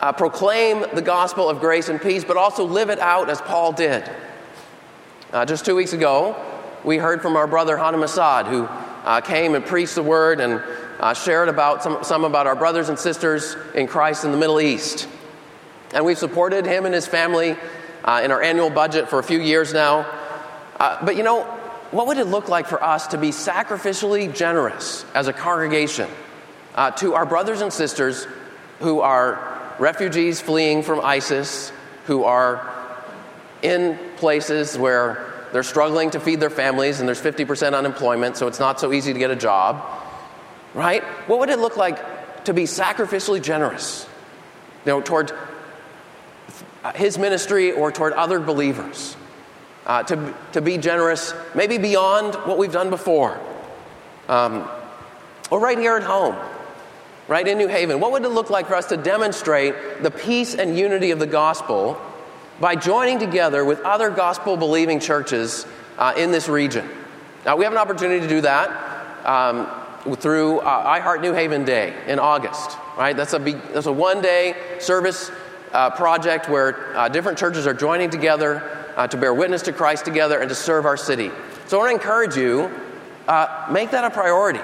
uh, 0.00 0.12
proclaim 0.12 0.84
the 0.94 1.02
gospel 1.02 1.48
of 1.48 1.60
grace 1.60 1.88
and 1.88 2.00
peace, 2.00 2.24
but 2.24 2.36
also 2.36 2.64
live 2.64 2.90
it 2.90 2.98
out 2.98 3.28
as 3.28 3.40
Paul 3.40 3.72
did. 3.72 4.10
Uh, 5.32 5.44
just 5.44 5.64
two 5.64 5.76
weeks 5.76 5.92
ago, 5.92 6.34
we 6.84 6.96
heard 6.96 7.22
from 7.22 7.36
our 7.36 7.46
brother 7.46 7.76
Hanna 7.76 7.98
Massad, 7.98 8.46
who 8.46 8.64
uh, 8.64 9.20
came 9.20 9.54
and 9.54 9.64
preached 9.64 9.94
the 9.94 10.02
word 10.02 10.40
and 10.40 10.62
uh, 10.98 11.14
shared 11.14 11.48
about 11.48 11.82
some, 11.82 12.02
some 12.02 12.24
about 12.24 12.46
our 12.46 12.56
brothers 12.56 12.88
and 12.88 12.98
sisters 12.98 13.56
in 13.74 13.86
Christ 13.86 14.24
in 14.24 14.32
the 14.32 14.36
Middle 14.36 14.60
East. 14.60 15.08
And 15.92 16.04
we've 16.04 16.18
supported 16.18 16.66
him 16.66 16.86
and 16.86 16.94
his 16.94 17.06
family 17.06 17.56
uh, 18.04 18.22
in 18.24 18.30
our 18.30 18.42
annual 18.42 18.70
budget 18.70 19.08
for 19.08 19.18
a 19.18 19.22
few 19.22 19.40
years 19.40 19.72
now. 19.72 20.06
Uh, 20.78 21.04
but 21.04 21.16
you 21.16 21.22
know, 21.22 21.44
what 21.90 22.06
would 22.06 22.18
it 22.18 22.26
look 22.26 22.48
like 22.48 22.66
for 22.66 22.82
us 22.82 23.08
to 23.08 23.18
be 23.18 23.30
sacrificially 23.30 24.34
generous 24.34 25.04
as 25.14 25.26
a 25.28 25.32
congregation 25.32 26.08
uh, 26.74 26.90
to 26.92 27.14
our 27.14 27.26
brothers 27.26 27.60
and 27.60 27.72
sisters 27.72 28.26
who 28.78 29.00
are 29.00 29.49
refugees 29.80 30.40
fleeing 30.40 30.84
from 30.84 31.00
ISIS, 31.00 31.72
who 32.06 32.22
are 32.22 33.04
in 33.62 33.98
places 34.16 34.78
where 34.78 35.26
they're 35.52 35.64
struggling 35.64 36.10
to 36.10 36.20
feed 36.20 36.38
their 36.38 36.50
families 36.50 37.00
and 37.00 37.08
there's 37.08 37.20
50% 37.20 37.74
unemployment, 37.74 38.36
so 38.36 38.46
it's 38.46 38.60
not 38.60 38.78
so 38.78 38.92
easy 38.92 39.12
to 39.12 39.18
get 39.18 39.32
a 39.32 39.36
job, 39.36 39.84
right? 40.74 41.02
What 41.26 41.40
would 41.40 41.48
it 41.48 41.58
look 41.58 41.76
like 41.76 42.44
to 42.44 42.54
be 42.54 42.64
sacrificially 42.64 43.42
generous, 43.42 44.06
you 44.86 44.92
know, 44.92 45.00
toward 45.00 45.32
his 46.94 47.18
ministry 47.18 47.72
or 47.72 47.90
toward 47.90 48.12
other 48.12 48.38
believers? 48.38 49.16
uh, 49.86 50.02
to, 50.04 50.34
to 50.52 50.60
be 50.60 50.78
generous, 50.78 51.34
maybe 51.54 51.78
beyond 51.78 52.34
what 52.46 52.58
we've 52.58 52.72
done 52.72 52.90
before. 52.90 53.40
Um, 54.28 54.68
or 55.50 55.58
right 55.58 55.78
here 55.78 55.96
at 55.96 56.02
home, 56.02 56.36
right 57.30 57.46
in 57.46 57.56
New 57.58 57.68
Haven. 57.68 58.00
What 58.00 58.10
would 58.10 58.24
it 58.24 58.30
look 58.30 58.50
like 58.50 58.66
for 58.66 58.74
us 58.74 58.86
to 58.86 58.96
demonstrate 58.96 60.02
the 60.02 60.10
peace 60.10 60.56
and 60.56 60.76
unity 60.76 61.12
of 61.12 61.20
the 61.20 61.28
gospel 61.28 61.96
by 62.58 62.74
joining 62.74 63.20
together 63.20 63.64
with 63.64 63.80
other 63.82 64.10
gospel 64.10 64.56
believing 64.56 64.98
churches 64.98 65.64
uh, 65.96 66.12
in 66.16 66.32
this 66.32 66.48
region? 66.48 66.90
Now, 67.46 67.56
we 67.56 67.62
have 67.62 67.72
an 67.72 67.78
opportunity 67.78 68.18
to 68.18 68.28
do 68.28 68.40
that 68.40 69.24
um, 69.24 70.16
through 70.16 70.58
uh, 70.58 70.82
I 70.84 70.98
Heart 70.98 71.20
New 71.22 71.32
Haven 71.32 71.64
Day 71.64 71.94
in 72.08 72.18
August, 72.18 72.76
right? 72.98 73.16
That's 73.16 73.32
a, 73.32 73.38
that's 73.38 73.86
a 73.86 73.92
one 73.92 74.20
day 74.20 74.56
service 74.80 75.30
uh, 75.70 75.90
project 75.90 76.48
where 76.48 76.96
uh, 76.96 77.08
different 77.08 77.38
churches 77.38 77.64
are 77.64 77.74
joining 77.74 78.10
together 78.10 78.88
uh, 78.96 79.06
to 79.06 79.16
bear 79.16 79.32
witness 79.32 79.62
to 79.62 79.72
Christ 79.72 80.04
together 80.04 80.40
and 80.40 80.48
to 80.48 80.56
serve 80.56 80.84
our 80.84 80.96
city. 80.96 81.30
So 81.68 81.78
I 81.78 81.82
want 81.82 81.90
to 81.90 81.94
encourage 81.94 82.34
you 82.34 82.72
uh, 83.28 83.68
make 83.70 83.92
that 83.92 84.02
a 84.02 84.10
priority. 84.10 84.58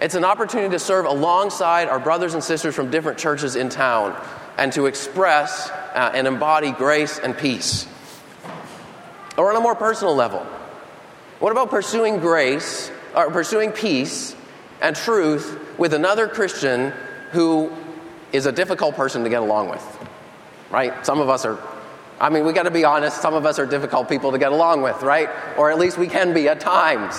It's 0.00 0.14
an 0.14 0.24
opportunity 0.24 0.70
to 0.70 0.78
serve 0.78 1.04
alongside 1.04 1.88
our 1.88 2.00
brothers 2.00 2.32
and 2.32 2.42
sisters 2.42 2.74
from 2.74 2.90
different 2.90 3.18
churches 3.18 3.54
in 3.54 3.68
town 3.68 4.18
and 4.56 4.72
to 4.72 4.86
express 4.86 5.68
uh, 5.94 6.12
and 6.14 6.26
embody 6.26 6.72
grace 6.72 7.18
and 7.18 7.36
peace. 7.36 7.86
Or 9.36 9.50
on 9.50 9.56
a 9.56 9.60
more 9.60 9.74
personal 9.74 10.14
level, 10.14 10.40
what 11.38 11.52
about 11.52 11.70
pursuing 11.70 12.18
grace 12.18 12.90
or 13.14 13.30
pursuing 13.30 13.72
peace 13.72 14.34
and 14.80 14.96
truth 14.96 15.58
with 15.78 15.92
another 15.92 16.28
Christian 16.28 16.92
who 17.32 17.70
is 18.32 18.46
a 18.46 18.52
difficult 18.52 18.96
person 18.96 19.22
to 19.24 19.28
get 19.28 19.42
along 19.42 19.68
with? 19.68 20.08
Right? 20.70 21.04
Some 21.04 21.20
of 21.20 21.28
us 21.28 21.44
are 21.44 21.58
I 22.20 22.28
mean, 22.28 22.44
we 22.44 22.52
got 22.52 22.64
to 22.64 22.70
be 22.70 22.84
honest, 22.84 23.22
some 23.22 23.32
of 23.32 23.46
us 23.46 23.58
are 23.58 23.64
difficult 23.64 24.10
people 24.10 24.32
to 24.32 24.38
get 24.38 24.52
along 24.52 24.82
with, 24.82 25.00
right? 25.02 25.30
Or 25.56 25.70
at 25.70 25.78
least 25.78 25.96
we 25.96 26.06
can 26.06 26.34
be 26.34 26.50
at 26.50 26.60
times. 26.60 27.18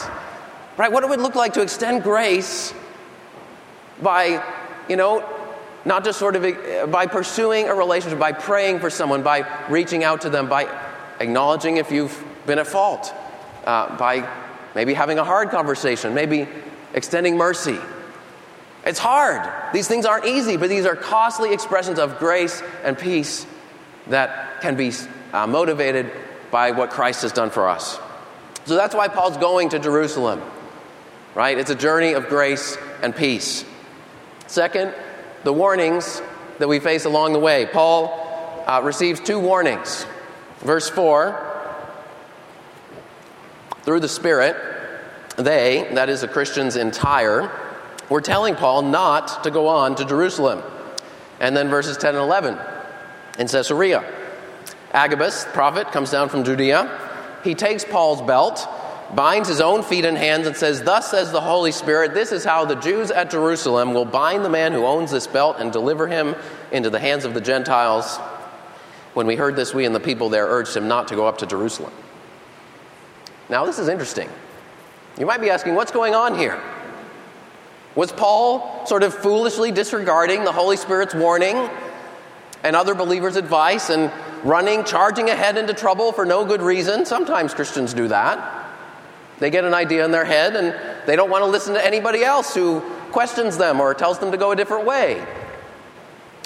Right? 0.81 0.91
What 0.91 1.03
it 1.03 1.11
would 1.11 1.21
look 1.21 1.35
like 1.35 1.53
to 1.53 1.61
extend 1.61 2.01
grace 2.01 2.73
by, 4.01 4.43
you 4.89 4.95
know, 4.95 5.23
not 5.85 6.03
just 6.03 6.17
sort 6.17 6.35
of 6.35 6.43
uh, 6.43 6.87
by 6.87 7.05
pursuing 7.05 7.67
a 7.67 7.75
relationship, 7.75 8.17
by 8.17 8.31
praying 8.31 8.79
for 8.79 8.89
someone, 8.89 9.21
by 9.21 9.45
reaching 9.69 10.03
out 10.03 10.21
to 10.21 10.31
them, 10.31 10.49
by 10.49 10.67
acknowledging 11.19 11.77
if 11.77 11.91
you've 11.91 12.25
been 12.47 12.57
at 12.57 12.65
fault, 12.65 13.13
uh, 13.65 13.95
by 13.95 14.27
maybe 14.73 14.95
having 14.95 15.19
a 15.19 15.23
hard 15.23 15.51
conversation, 15.51 16.15
maybe 16.15 16.47
extending 16.95 17.37
mercy. 17.37 17.77
It's 18.83 18.97
hard. 18.97 19.47
These 19.75 19.87
things 19.87 20.07
aren't 20.07 20.25
easy, 20.25 20.57
but 20.57 20.67
these 20.67 20.87
are 20.87 20.95
costly 20.95 21.53
expressions 21.53 21.99
of 21.99 22.17
grace 22.17 22.63
and 22.83 22.97
peace 22.97 23.45
that 24.07 24.61
can 24.61 24.75
be 24.75 24.91
uh, 25.31 25.45
motivated 25.45 26.11
by 26.49 26.71
what 26.71 26.89
Christ 26.89 27.21
has 27.21 27.31
done 27.31 27.51
for 27.51 27.69
us. 27.69 27.99
So 28.65 28.75
that's 28.75 28.95
why 28.95 29.09
Paul's 29.09 29.37
going 29.37 29.69
to 29.69 29.77
Jerusalem, 29.77 30.41
right? 31.35 31.57
It's 31.57 31.69
a 31.69 31.75
journey 31.75 32.13
of 32.13 32.27
grace 32.27 32.77
and 33.01 33.15
peace. 33.15 33.65
Second, 34.47 34.93
the 35.43 35.53
warnings 35.53 36.21
that 36.59 36.67
we 36.67 36.79
face 36.79 37.05
along 37.05 37.33
the 37.33 37.39
way. 37.39 37.65
Paul 37.65 38.63
uh, 38.67 38.81
receives 38.83 39.19
two 39.19 39.39
warnings. 39.39 40.05
Verse 40.59 40.89
4 40.89 41.49
through 43.83 43.99
the 43.99 44.07
Spirit, 44.07 44.55
they, 45.37 45.89
that 45.93 46.09
is 46.09 46.21
the 46.21 46.27
Christians 46.27 46.75
in 46.75 46.91
Tyre, 46.91 47.51
were 48.09 48.21
telling 48.21 48.55
Paul 48.55 48.83
not 48.83 49.43
to 49.43 49.51
go 49.51 49.67
on 49.67 49.95
to 49.95 50.05
Jerusalem. 50.05 50.61
And 51.39 51.57
then 51.57 51.69
verses 51.69 51.97
10 51.97 52.15
and 52.15 52.23
11 52.23 52.59
in 53.39 53.47
Caesarea. 53.47 54.03
Agabus, 54.93 55.45
prophet, 55.53 55.91
comes 55.91 56.11
down 56.11 56.29
from 56.29 56.43
Judea. 56.43 57.39
He 57.43 57.55
takes 57.55 57.83
Paul's 57.83 58.21
belt, 58.21 58.67
binds 59.15 59.49
his 59.49 59.61
own 59.61 59.83
feet 59.83 60.05
and 60.05 60.17
hands, 60.17 60.47
and 60.47 60.55
says, 60.55 60.83
Thus 60.83 61.11
says 61.11 61.31
the 61.31 61.41
Holy 61.41 61.71
Spirit, 61.71 62.13
this 62.13 62.31
is 62.31 62.43
how 62.43 62.65
the 62.65 62.75
Jews 62.75 63.11
at 63.11 63.29
Jerusalem 63.29 63.93
will 63.93 64.05
bind 64.05 64.45
the 64.45 64.49
man 64.49 64.71
who 64.71 64.85
owns 64.85 65.11
this 65.11 65.27
belt 65.27 65.57
and 65.59 65.71
deliver 65.71 66.07
him 66.07 66.35
into 66.71 66.89
the 66.89 66.99
hands 66.99 67.25
of 67.25 67.33
the 67.33 67.41
Gentiles. 67.41 68.17
When 69.13 69.27
we 69.27 69.35
heard 69.35 69.55
this, 69.55 69.73
we 69.73 69.85
and 69.85 69.93
the 69.93 69.99
people 69.99 70.29
there 70.29 70.45
urged 70.45 70.75
him 70.75 70.87
not 70.87 71.09
to 71.09 71.15
go 71.15 71.27
up 71.27 71.39
to 71.39 71.45
Jerusalem. 71.45 71.91
Now, 73.49 73.65
this 73.65 73.79
is 73.79 73.89
interesting. 73.89 74.29
You 75.19 75.25
might 75.25 75.41
be 75.41 75.49
asking, 75.49 75.75
what's 75.75 75.91
going 75.91 76.15
on 76.15 76.37
here? 76.37 76.61
Was 77.95 78.13
Paul 78.13 78.85
sort 78.85 79.03
of 79.03 79.13
foolishly 79.13 79.71
disregarding 79.71 80.45
the 80.45 80.53
Holy 80.53 80.77
Spirit's 80.77 81.13
warning 81.13 81.69
and 82.63 82.75
other 82.75 82.95
believers' 82.95 83.35
advice 83.35 83.89
and 83.89 84.09
running, 84.45 84.85
charging 84.85 85.29
ahead 85.29 85.57
into 85.57 85.73
trouble 85.73 86.13
for 86.13 86.25
no 86.25 86.45
good 86.45 86.61
reason? 86.61 87.05
Sometimes 87.05 87.53
Christians 87.53 87.93
do 87.93 88.07
that. 88.07 88.60
They 89.41 89.49
get 89.49 89.65
an 89.65 89.73
idea 89.73 90.05
in 90.05 90.11
their 90.11 90.23
head 90.23 90.55
and 90.55 90.75
they 91.07 91.15
don't 91.15 91.31
want 91.31 91.43
to 91.43 91.49
listen 91.49 91.73
to 91.73 91.83
anybody 91.83 92.23
else 92.23 92.53
who 92.53 92.79
questions 93.11 93.57
them 93.57 93.81
or 93.81 93.95
tells 93.95 94.19
them 94.19 94.31
to 94.31 94.37
go 94.37 94.51
a 94.51 94.55
different 94.55 94.85
way. 94.85 95.25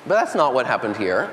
But 0.08 0.16
that's 0.16 0.34
not 0.34 0.54
what 0.54 0.66
happened 0.66 0.96
here. 0.96 1.30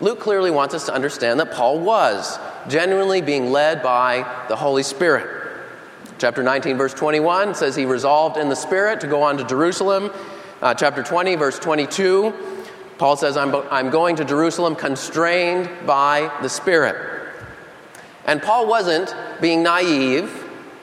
Luke 0.00 0.18
clearly 0.18 0.50
wants 0.50 0.74
us 0.74 0.86
to 0.86 0.92
understand 0.92 1.38
that 1.38 1.52
Paul 1.52 1.78
was 1.78 2.40
genuinely 2.68 3.22
being 3.22 3.52
led 3.52 3.84
by 3.84 4.26
the 4.48 4.56
Holy 4.56 4.82
Spirit. 4.82 5.62
Chapter 6.18 6.42
19, 6.42 6.76
verse 6.76 6.92
21 6.92 7.54
says 7.54 7.76
he 7.76 7.84
resolved 7.84 8.36
in 8.36 8.48
the 8.48 8.56
Spirit 8.56 9.00
to 9.02 9.06
go 9.06 9.22
on 9.22 9.36
to 9.36 9.44
Jerusalem. 9.44 10.10
Uh, 10.60 10.74
chapter 10.74 11.04
20, 11.04 11.36
verse 11.36 11.60
22, 11.60 12.34
Paul 12.98 13.16
says, 13.16 13.36
I'm, 13.36 13.54
I'm 13.70 13.90
going 13.90 14.16
to 14.16 14.24
Jerusalem 14.24 14.74
constrained 14.74 15.70
by 15.86 16.36
the 16.42 16.48
Spirit. 16.48 16.96
And 18.24 18.42
Paul 18.42 18.66
wasn't 18.66 19.14
being 19.40 19.62
naive 19.62 20.39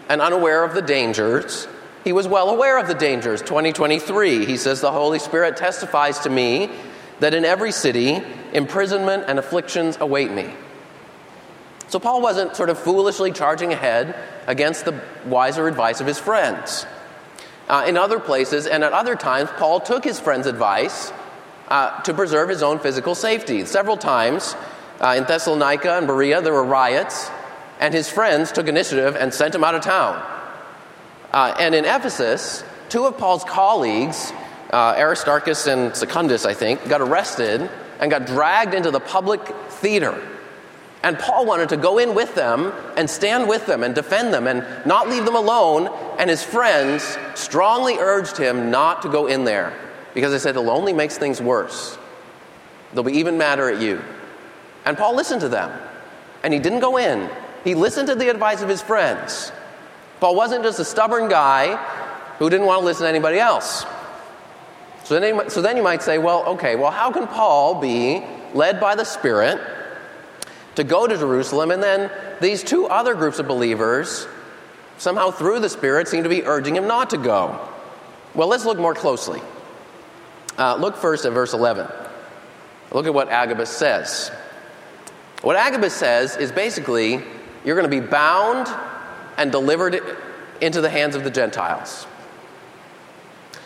and 0.09 0.21
unaware 0.21 0.63
of 0.63 0.73
the 0.73 0.81
dangers. 0.81 1.67
He 2.03 2.13
was 2.13 2.27
well 2.27 2.49
aware 2.49 2.79
of 2.79 2.87
the 2.87 2.93
dangers. 2.93 3.41
2023, 3.41 4.45
he 4.45 4.57
says, 4.57 4.81
The 4.81 4.91
Holy 4.91 5.19
Spirit 5.19 5.57
testifies 5.57 6.19
to 6.19 6.29
me 6.29 6.69
that 7.19 7.33
in 7.33 7.43
every 7.43 7.71
city, 7.71 8.21
imprisonment 8.53 9.25
and 9.27 9.39
afflictions 9.39 9.97
await 9.99 10.31
me. 10.31 10.53
So 11.89 11.99
Paul 11.99 12.21
wasn't 12.21 12.55
sort 12.55 12.69
of 12.69 12.77
foolishly 12.77 13.31
charging 13.31 13.71
ahead 13.71 14.15
against 14.45 14.85
the 14.85 15.01
wiser 15.25 15.67
advice 15.67 16.01
of 16.01 16.07
his 16.07 16.19
friends. 16.19 16.85
Uh, 17.67 17.85
in 17.87 17.97
other 17.97 18.19
places 18.19 18.67
and 18.67 18.83
at 18.83 18.93
other 18.93 19.15
times, 19.15 19.49
Paul 19.57 19.79
took 19.79 20.03
his 20.03 20.19
friends' 20.19 20.47
advice 20.47 21.11
uh, 21.67 22.01
to 22.01 22.13
preserve 22.13 22.49
his 22.49 22.63
own 22.63 22.79
physical 22.79 23.15
safety. 23.15 23.65
Several 23.65 23.97
times 23.97 24.55
uh, 25.01 25.15
in 25.17 25.25
Thessalonica 25.25 25.97
and 25.97 26.07
Berea, 26.07 26.41
there 26.41 26.53
were 26.53 26.63
riots, 26.63 27.29
and 27.79 27.93
his 27.93 28.09
friends 28.09 28.51
took 28.51 28.67
initiative 28.67 29.15
and 29.15 29.33
sent 29.33 29.55
him 29.55 29.63
out 29.63 29.75
of 29.75 29.81
town. 29.81 30.15
Uh, 31.31 31.55
and 31.59 31.75
in 31.75 31.85
Ephesus, 31.85 32.63
two 32.89 33.05
of 33.05 33.17
Paul's 33.17 33.43
colleagues, 33.43 34.31
uh, 34.71 34.95
Aristarchus 34.97 35.67
and 35.67 35.95
Secundus, 35.95 36.45
I 36.45 36.53
think, 36.53 36.87
got 36.87 37.01
arrested 37.01 37.69
and 37.99 38.11
got 38.11 38.25
dragged 38.25 38.73
into 38.73 38.91
the 38.91 38.99
public 38.99 39.45
theater. 39.69 40.19
And 41.03 41.17
Paul 41.17 41.45
wanted 41.45 41.69
to 41.69 41.77
go 41.77 41.99
in 41.99 42.15
with 42.15 42.33
them 42.35 42.73
and 42.97 43.09
stand 43.09 43.47
with 43.47 43.65
them 43.65 43.83
and 43.83 43.93
defend 43.93 44.33
them 44.33 44.47
and 44.47 44.65
not 44.85 45.09
leave 45.09 45.25
them 45.25 45.35
alone. 45.35 45.87
And 46.17 46.29
his 46.29 46.43
friends 46.43 47.17
strongly 47.35 47.97
urged 47.97 48.37
him 48.37 48.71
not 48.71 49.03
to 49.03 49.09
go 49.09 49.27
in 49.27 49.45
there 49.45 49.73
because 50.13 50.31
they 50.31 50.39
said 50.39 50.51
it'll 50.51 50.71
only 50.71 50.93
makes 50.93 51.17
things 51.17 51.39
worse. 51.39 51.97
They'll 52.93 53.03
be 53.03 53.13
even 53.13 53.37
madder 53.37 53.69
at 53.69 53.79
you. 53.79 54.01
And 54.85 54.97
Paul 54.97 55.15
listened 55.15 55.41
to 55.41 55.49
them. 55.49 55.71
And 56.43 56.53
he 56.53 56.59
didn't 56.59 56.79
go 56.79 56.97
in, 56.97 57.29
he 57.63 57.75
listened 57.75 58.07
to 58.07 58.15
the 58.15 58.29
advice 58.29 58.61
of 58.61 58.69
his 58.69 58.81
friends. 58.81 59.51
Paul 60.19 60.35
wasn't 60.35 60.63
just 60.63 60.79
a 60.79 60.85
stubborn 60.85 61.29
guy 61.29 61.75
who 62.39 62.49
didn't 62.49 62.65
want 62.65 62.81
to 62.81 62.85
listen 62.85 63.03
to 63.03 63.09
anybody 63.09 63.39
else. 63.39 63.85
So 65.03 65.19
then, 65.19 65.49
so 65.49 65.61
then 65.61 65.77
you 65.77 65.83
might 65.83 66.01
say, 66.01 66.17
well, 66.17 66.43
okay, 66.45 66.75
well, 66.75 66.91
how 66.91 67.11
can 67.11 67.27
Paul 67.27 67.79
be 67.79 68.23
led 68.53 68.79
by 68.79 68.95
the 68.95 69.05
Spirit 69.05 69.59
to 70.75 70.83
go 70.83 71.07
to 71.07 71.17
Jerusalem 71.17 71.71
and 71.71 71.81
then 71.81 72.11
these 72.41 72.63
two 72.63 72.87
other 72.87 73.15
groups 73.15 73.39
of 73.39 73.47
believers, 73.47 74.27
somehow 74.97 75.31
through 75.31 75.59
the 75.59 75.69
Spirit, 75.69 76.07
seem 76.07 76.23
to 76.23 76.29
be 76.29 76.43
urging 76.43 76.75
him 76.75 76.87
not 76.87 77.11
to 77.11 77.17
go? 77.17 77.67
Well, 78.33 78.47
let's 78.47 78.65
look 78.65 78.77
more 78.77 78.93
closely. 78.93 79.41
Uh, 80.57 80.75
look 80.75 80.97
first 80.97 81.25
at 81.25 81.33
verse 81.33 81.53
11. 81.53 81.87
Look 82.91 83.05
at 83.05 83.13
what 83.13 83.29
Agabus 83.29 83.69
says. 83.69 84.29
What 85.41 85.55
Agabus 85.55 85.93
says 85.93 86.35
is 86.35 86.51
basically, 86.51 87.23
you're 87.67 87.75
going 87.75 87.83
to 87.83 88.01
be 88.01 88.07
bound 88.07 88.65
and 89.37 89.51
delivered 89.51 90.01
into 90.61 90.79
the 90.79 90.89
hands 90.89 91.17
of 91.17 91.25
the 91.25 91.29
Gentiles. 91.29 92.07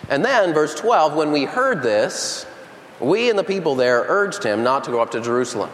And 0.09 0.25
then, 0.25 0.55
verse 0.55 0.73
12, 0.73 1.13
when 1.13 1.31
we 1.31 1.45
heard 1.45 1.83
this, 1.83 2.47
we 2.99 3.29
and 3.29 3.37
the 3.37 3.43
people 3.43 3.75
there 3.75 4.03
urged 4.07 4.43
him 4.43 4.63
not 4.63 4.85
to 4.85 4.91
go 4.91 5.03
up 5.03 5.11
to 5.11 5.21
Jerusalem. 5.21 5.69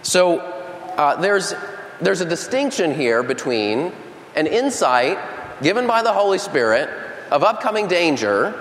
So 0.00 0.38
uh, 0.38 1.20
there's, 1.20 1.52
there's 2.00 2.22
a 2.22 2.24
distinction 2.24 2.94
here 2.94 3.22
between 3.22 3.92
an 4.34 4.46
insight 4.46 5.18
given 5.62 5.86
by 5.86 6.02
the 6.02 6.14
Holy 6.14 6.38
Spirit 6.38 6.88
of 7.30 7.42
upcoming 7.42 7.88
danger 7.88 8.54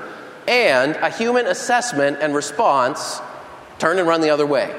and 0.45 0.97
a 0.97 1.09
human 1.09 1.47
assessment 1.47 2.17
and 2.19 2.35
response 2.35 3.21
turn 3.79 3.97
and 3.97 4.05
run 4.09 4.19
the 4.19 4.29
other 4.29 4.45
way. 4.45 4.77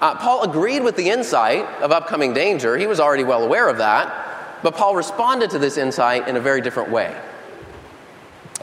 Uh, 0.00 0.14
Paul 0.16 0.42
agreed 0.42 0.82
with 0.82 0.96
the 0.96 1.08
insight 1.08 1.64
of 1.80 1.90
upcoming 1.90 2.34
danger. 2.34 2.76
He 2.76 2.86
was 2.86 3.00
already 3.00 3.24
well 3.24 3.42
aware 3.42 3.68
of 3.68 3.78
that. 3.78 4.62
But 4.62 4.74
Paul 4.74 4.96
responded 4.96 5.50
to 5.50 5.58
this 5.58 5.76
insight 5.76 6.28
in 6.28 6.36
a 6.36 6.40
very 6.40 6.60
different 6.60 6.90
way. 6.90 7.18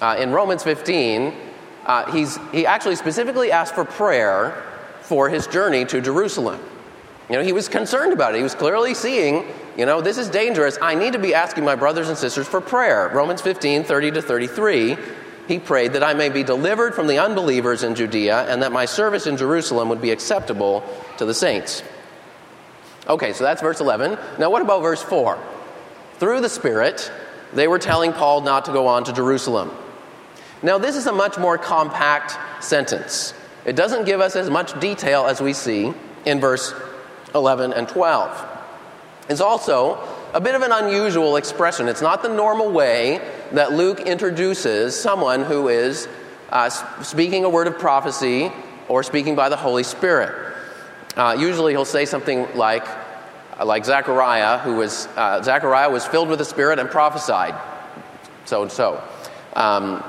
Uh, 0.01 0.15
in 0.19 0.31
Romans 0.31 0.63
15, 0.63 1.33
uh, 1.85 2.11
he's, 2.11 2.37
he 2.51 2.65
actually 2.65 2.95
specifically 2.95 3.51
asked 3.51 3.75
for 3.75 3.85
prayer 3.85 4.63
for 5.01 5.29
his 5.29 5.47
journey 5.47 5.85
to 5.85 6.01
Jerusalem. 6.01 6.59
You 7.29 7.37
know, 7.37 7.43
he 7.43 7.53
was 7.53 7.69
concerned 7.69 8.11
about 8.11 8.33
it. 8.33 8.37
He 8.37 8.43
was 8.43 8.55
clearly 8.55 8.93
seeing, 8.93 9.45
you 9.77 9.85
know, 9.85 10.01
this 10.01 10.17
is 10.17 10.29
dangerous. 10.29 10.77
I 10.81 10.93
need 10.93 11.13
to 11.13 11.19
be 11.19 11.33
asking 11.33 11.63
my 11.63 11.75
brothers 11.75 12.09
and 12.09 12.17
sisters 12.17 12.47
for 12.47 12.59
prayer. 12.59 13.09
Romans 13.13 13.41
15, 13.41 13.83
30 13.83 14.11
to 14.11 14.21
33, 14.21 14.97
he 15.47 15.59
prayed 15.59 15.93
that 15.93 16.03
I 16.03 16.13
may 16.13 16.29
be 16.29 16.43
delivered 16.43 16.95
from 16.95 17.07
the 17.07 17.19
unbelievers 17.19 17.83
in 17.83 17.95
Judea 17.95 18.45
and 18.49 18.63
that 18.63 18.71
my 18.71 18.85
service 18.85 19.27
in 19.27 19.37
Jerusalem 19.37 19.89
would 19.89 20.01
be 20.01 20.11
acceptable 20.11 20.83
to 21.17 21.25
the 21.25 21.33
saints. 21.33 21.83
Okay, 23.07 23.33
so 23.33 23.43
that's 23.43 23.61
verse 23.61 23.81
11. 23.81 24.17
Now, 24.39 24.49
what 24.49 24.61
about 24.61 24.81
verse 24.81 25.03
4? 25.03 25.37
Through 26.19 26.41
the 26.41 26.49
Spirit, 26.49 27.11
they 27.53 27.67
were 27.67 27.79
telling 27.79 28.13
Paul 28.13 28.41
not 28.41 28.65
to 28.65 28.71
go 28.71 28.87
on 28.87 29.03
to 29.05 29.13
Jerusalem. 29.13 29.71
Now, 30.61 30.77
this 30.77 30.95
is 30.95 31.07
a 31.07 31.11
much 31.11 31.37
more 31.37 31.57
compact 31.57 32.37
sentence. 32.63 33.33
It 33.65 33.75
doesn't 33.75 34.05
give 34.05 34.21
us 34.21 34.37
as 34.37 34.49
much 34.49 34.79
detail 34.79 35.25
as 35.25 35.41
we 35.41 35.51
see 35.51 35.93
in 36.25 36.39
verse 36.39 36.73
11 37.35 37.73
and 37.73 37.87
12. 37.87 38.47
It's 39.29 39.41
also 39.41 39.95
a 40.33 40.41
bit 40.41 40.55
of 40.55 40.63
an 40.63 40.71
unusual 40.71 41.35
expression. 41.35 41.87
It's 41.87 42.01
not 42.01 42.23
the 42.23 42.29
normal 42.29 42.71
way 42.71 43.21
that 43.51 43.71
Luke 43.71 43.99
introduces 43.99 44.99
someone 44.99 45.43
who 45.43 45.67
is 45.67 46.07
uh, 46.49 46.69
speaking 47.03 47.45
a 47.45 47.49
word 47.49 47.67
of 47.67 47.77
prophecy 47.77 48.51
or 48.87 49.03
speaking 49.03 49.35
by 49.35 49.49
the 49.49 49.55
Holy 49.55 49.83
Spirit. 49.83 50.55
Uh, 51.15 51.35
usually 51.37 51.73
he'll 51.73 51.85
say 51.85 52.05
something 52.05 52.47
like, 52.55 52.83
uh, 53.59 53.65
like 53.65 53.85
Zechariah, 53.85 54.57
who 54.57 54.77
was, 54.77 55.07
uh, 55.15 55.43
Zechariah 55.43 55.91
was 55.91 56.03
filled 56.03 56.29
with 56.29 56.39
the 56.39 56.45
Spirit 56.45 56.79
and 56.79 56.89
prophesied, 56.89 57.53
so 58.45 58.63
and 58.63 58.71
so. 58.71 59.03
Um, 59.55 60.03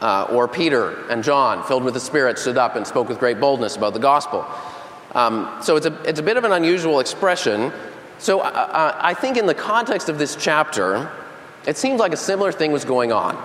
uh, 0.00 0.28
or 0.30 0.46
Peter 0.46 1.04
and 1.08 1.24
John, 1.24 1.64
filled 1.64 1.82
with 1.82 1.94
the 1.94 2.00
Spirit, 2.00 2.38
stood 2.38 2.58
up 2.58 2.76
and 2.76 2.86
spoke 2.86 3.08
with 3.08 3.18
great 3.18 3.40
boldness 3.40 3.74
about 3.74 3.92
the 3.92 3.98
gospel. 3.98 4.46
Um, 5.16 5.58
so 5.62 5.76
it's 5.76 5.86
a, 5.86 6.02
it's 6.02 6.20
a 6.20 6.22
bit 6.22 6.36
of 6.36 6.44
an 6.44 6.52
unusual 6.52 7.00
expression. 7.00 7.72
So 8.22 8.38
uh, 8.38 8.44
uh, 8.44 8.98
I 9.00 9.14
think 9.14 9.36
in 9.36 9.46
the 9.46 9.54
context 9.54 10.08
of 10.08 10.16
this 10.16 10.36
chapter, 10.36 11.10
it 11.66 11.76
seems 11.76 11.98
like 11.98 12.12
a 12.12 12.16
similar 12.16 12.52
thing 12.52 12.70
was 12.70 12.84
going 12.84 13.10
on. 13.10 13.36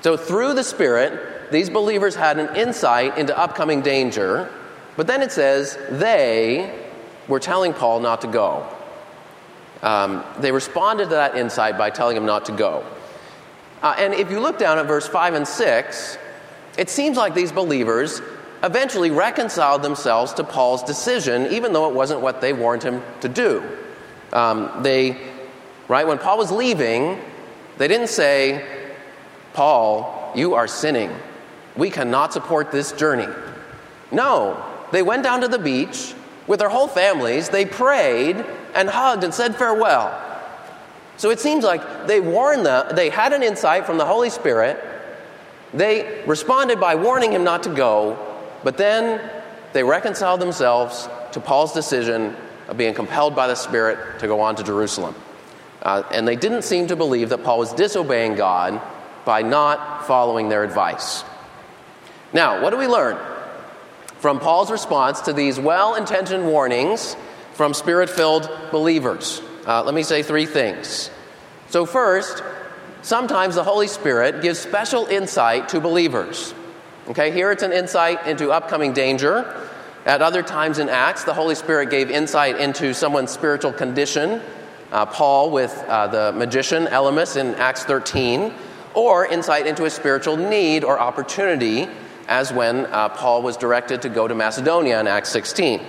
So 0.00 0.16
through 0.16 0.54
the 0.54 0.64
Spirit, 0.64 1.52
these 1.52 1.70
believers 1.70 2.16
had 2.16 2.36
an 2.40 2.56
insight 2.56 3.16
into 3.16 3.38
upcoming 3.38 3.80
danger, 3.80 4.50
but 4.96 5.06
then 5.06 5.22
it 5.22 5.30
says 5.30 5.78
they 5.88 6.84
were 7.28 7.38
telling 7.38 7.72
Paul 7.74 8.00
not 8.00 8.22
to 8.22 8.26
go. 8.26 8.66
Um, 9.82 10.24
they 10.40 10.50
responded 10.50 11.04
to 11.04 11.10
that 11.10 11.36
insight 11.36 11.78
by 11.78 11.90
telling 11.90 12.16
him 12.16 12.26
not 12.26 12.46
to 12.46 12.52
go. 12.52 12.84
Uh, 13.82 13.94
and 13.96 14.14
if 14.14 14.32
you 14.32 14.40
look 14.40 14.58
down 14.58 14.80
at 14.80 14.86
verse 14.86 15.06
5 15.06 15.34
and 15.34 15.46
6, 15.46 16.18
it 16.76 16.90
seems 16.90 17.16
like 17.16 17.34
these 17.34 17.52
believers 17.52 18.20
eventually 18.64 19.12
reconciled 19.12 19.82
themselves 19.82 20.32
to 20.34 20.42
Paul's 20.42 20.82
decision, 20.82 21.46
even 21.52 21.72
though 21.72 21.88
it 21.88 21.94
wasn't 21.94 22.20
what 22.20 22.40
they 22.40 22.52
warned 22.52 22.82
him 22.82 23.00
to 23.20 23.28
do. 23.28 23.78
Um, 24.32 24.82
they, 24.82 25.18
right, 25.88 26.06
when 26.06 26.18
Paul 26.18 26.38
was 26.38 26.50
leaving, 26.50 27.20
they 27.78 27.88
didn't 27.88 28.08
say, 28.08 28.64
Paul, 29.52 30.32
you 30.34 30.54
are 30.54 30.66
sinning. 30.66 31.14
We 31.76 31.90
cannot 31.90 32.32
support 32.32 32.70
this 32.70 32.92
journey. 32.92 33.28
No, 34.10 34.62
they 34.92 35.02
went 35.02 35.22
down 35.22 35.40
to 35.40 35.48
the 35.48 35.58
beach 35.58 36.14
with 36.46 36.58
their 36.58 36.68
whole 36.68 36.88
families, 36.88 37.48
they 37.48 37.64
prayed 37.64 38.44
and 38.74 38.88
hugged 38.88 39.24
and 39.24 39.32
said 39.32 39.54
farewell. 39.54 40.18
So 41.16 41.30
it 41.30 41.38
seems 41.38 41.64
like 41.64 42.06
they 42.06 42.20
warned 42.20 42.66
them, 42.66 42.94
they 42.96 43.10
had 43.10 43.32
an 43.32 43.42
insight 43.42 43.86
from 43.86 43.96
the 43.98 44.04
Holy 44.04 44.30
Spirit. 44.30 44.82
They 45.72 46.24
responded 46.26 46.80
by 46.80 46.96
warning 46.96 47.32
him 47.32 47.44
not 47.44 47.62
to 47.62 47.70
go, 47.74 48.18
but 48.64 48.76
then 48.76 49.20
they 49.72 49.84
reconciled 49.84 50.40
themselves 50.40 51.08
to 51.32 51.40
Paul's 51.40 51.72
decision 51.72 52.36
of 52.68 52.76
being 52.76 52.94
compelled 52.94 53.34
by 53.34 53.46
the 53.46 53.54
Spirit 53.54 54.20
to 54.20 54.26
go 54.26 54.40
on 54.40 54.56
to 54.56 54.62
Jerusalem. 54.62 55.14
Uh, 55.82 56.02
and 56.12 56.26
they 56.26 56.36
didn't 56.36 56.62
seem 56.62 56.86
to 56.86 56.96
believe 56.96 57.30
that 57.30 57.42
Paul 57.42 57.58
was 57.58 57.72
disobeying 57.72 58.36
God 58.36 58.80
by 59.24 59.42
not 59.42 60.06
following 60.06 60.48
their 60.48 60.64
advice. 60.64 61.24
Now, 62.32 62.62
what 62.62 62.70
do 62.70 62.76
we 62.76 62.86
learn 62.86 63.18
from 64.18 64.38
Paul's 64.38 64.70
response 64.70 65.22
to 65.22 65.32
these 65.32 65.58
well 65.58 65.96
intentioned 65.96 66.46
warnings 66.46 67.16
from 67.54 67.74
spirit 67.74 68.08
filled 68.08 68.48
believers? 68.70 69.42
Uh, 69.66 69.82
let 69.82 69.94
me 69.94 70.02
say 70.02 70.22
three 70.22 70.46
things. 70.46 71.10
So, 71.68 71.86
first, 71.86 72.42
sometimes 73.02 73.54
the 73.54 73.64
Holy 73.64 73.88
Spirit 73.88 74.42
gives 74.42 74.58
special 74.58 75.06
insight 75.06 75.68
to 75.70 75.80
believers. 75.80 76.54
Okay, 77.08 77.32
here 77.32 77.50
it's 77.50 77.62
an 77.62 77.72
insight 77.72 78.26
into 78.26 78.50
upcoming 78.50 78.92
danger. 78.92 79.61
At 80.04 80.20
other 80.20 80.42
times 80.42 80.80
in 80.80 80.88
Acts, 80.88 81.22
the 81.22 81.34
Holy 81.34 81.54
Spirit 81.54 81.90
gave 81.90 82.10
insight 82.10 82.58
into 82.58 82.92
someone's 82.92 83.30
spiritual 83.30 83.72
condition. 83.72 84.42
Uh, 84.90 85.06
Paul 85.06 85.50
with 85.50 85.72
uh, 85.86 86.08
the 86.08 86.32
magician 86.32 86.86
Elymas 86.86 87.36
in 87.36 87.54
Acts 87.54 87.84
13, 87.84 88.52
or 88.94 89.26
insight 89.26 89.66
into 89.66 89.84
a 89.84 89.90
spiritual 89.90 90.36
need 90.36 90.82
or 90.82 90.98
opportunity, 90.98 91.88
as 92.26 92.52
when 92.52 92.86
uh, 92.86 93.10
Paul 93.10 93.42
was 93.42 93.56
directed 93.56 94.02
to 94.02 94.08
go 94.08 94.26
to 94.26 94.34
Macedonia 94.34 94.98
in 94.98 95.06
Acts 95.06 95.30
16. 95.30 95.80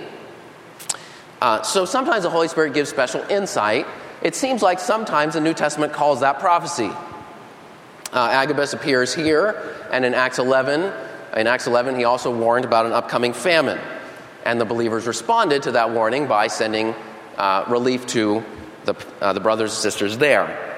Uh, 1.42 1.62
so 1.62 1.84
sometimes 1.84 2.22
the 2.22 2.30
Holy 2.30 2.48
Spirit 2.48 2.72
gives 2.72 2.88
special 2.88 3.20
insight. 3.28 3.84
It 4.22 4.36
seems 4.36 4.62
like 4.62 4.78
sometimes 4.78 5.34
the 5.34 5.40
New 5.40 5.54
Testament 5.54 5.92
calls 5.92 6.20
that 6.20 6.38
prophecy. 6.38 6.90
Uh, 8.12 8.28
Agabus 8.30 8.74
appears 8.74 9.12
here, 9.12 9.74
and 9.90 10.04
in 10.04 10.14
Acts 10.14 10.38
11, 10.38 10.92
in 11.36 11.46
Acts 11.48 11.66
11, 11.66 11.96
he 11.96 12.04
also 12.04 12.34
warned 12.34 12.64
about 12.64 12.86
an 12.86 12.92
upcoming 12.92 13.32
famine. 13.32 13.80
And 14.44 14.60
the 14.60 14.64
believers 14.64 15.06
responded 15.06 15.62
to 15.64 15.72
that 15.72 15.90
warning 15.90 16.26
by 16.26 16.46
sending 16.46 16.94
uh, 17.36 17.64
relief 17.68 18.06
to 18.08 18.44
the, 18.84 18.94
uh, 19.20 19.32
the 19.32 19.40
brothers 19.40 19.72
and 19.72 19.82
sisters 19.82 20.18
there. 20.18 20.76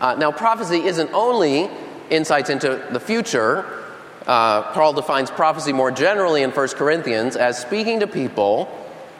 Uh, 0.00 0.14
now, 0.14 0.30
prophecy 0.30 0.84
isn't 0.84 1.12
only 1.12 1.68
insights 2.10 2.50
into 2.50 2.86
the 2.90 3.00
future. 3.00 3.66
Uh, 4.26 4.62
Paul 4.72 4.92
defines 4.92 5.30
prophecy 5.30 5.72
more 5.72 5.90
generally 5.90 6.42
in 6.42 6.50
1 6.50 6.68
Corinthians 6.68 7.36
as 7.36 7.58
speaking 7.58 8.00
to 8.00 8.06
people 8.06 8.66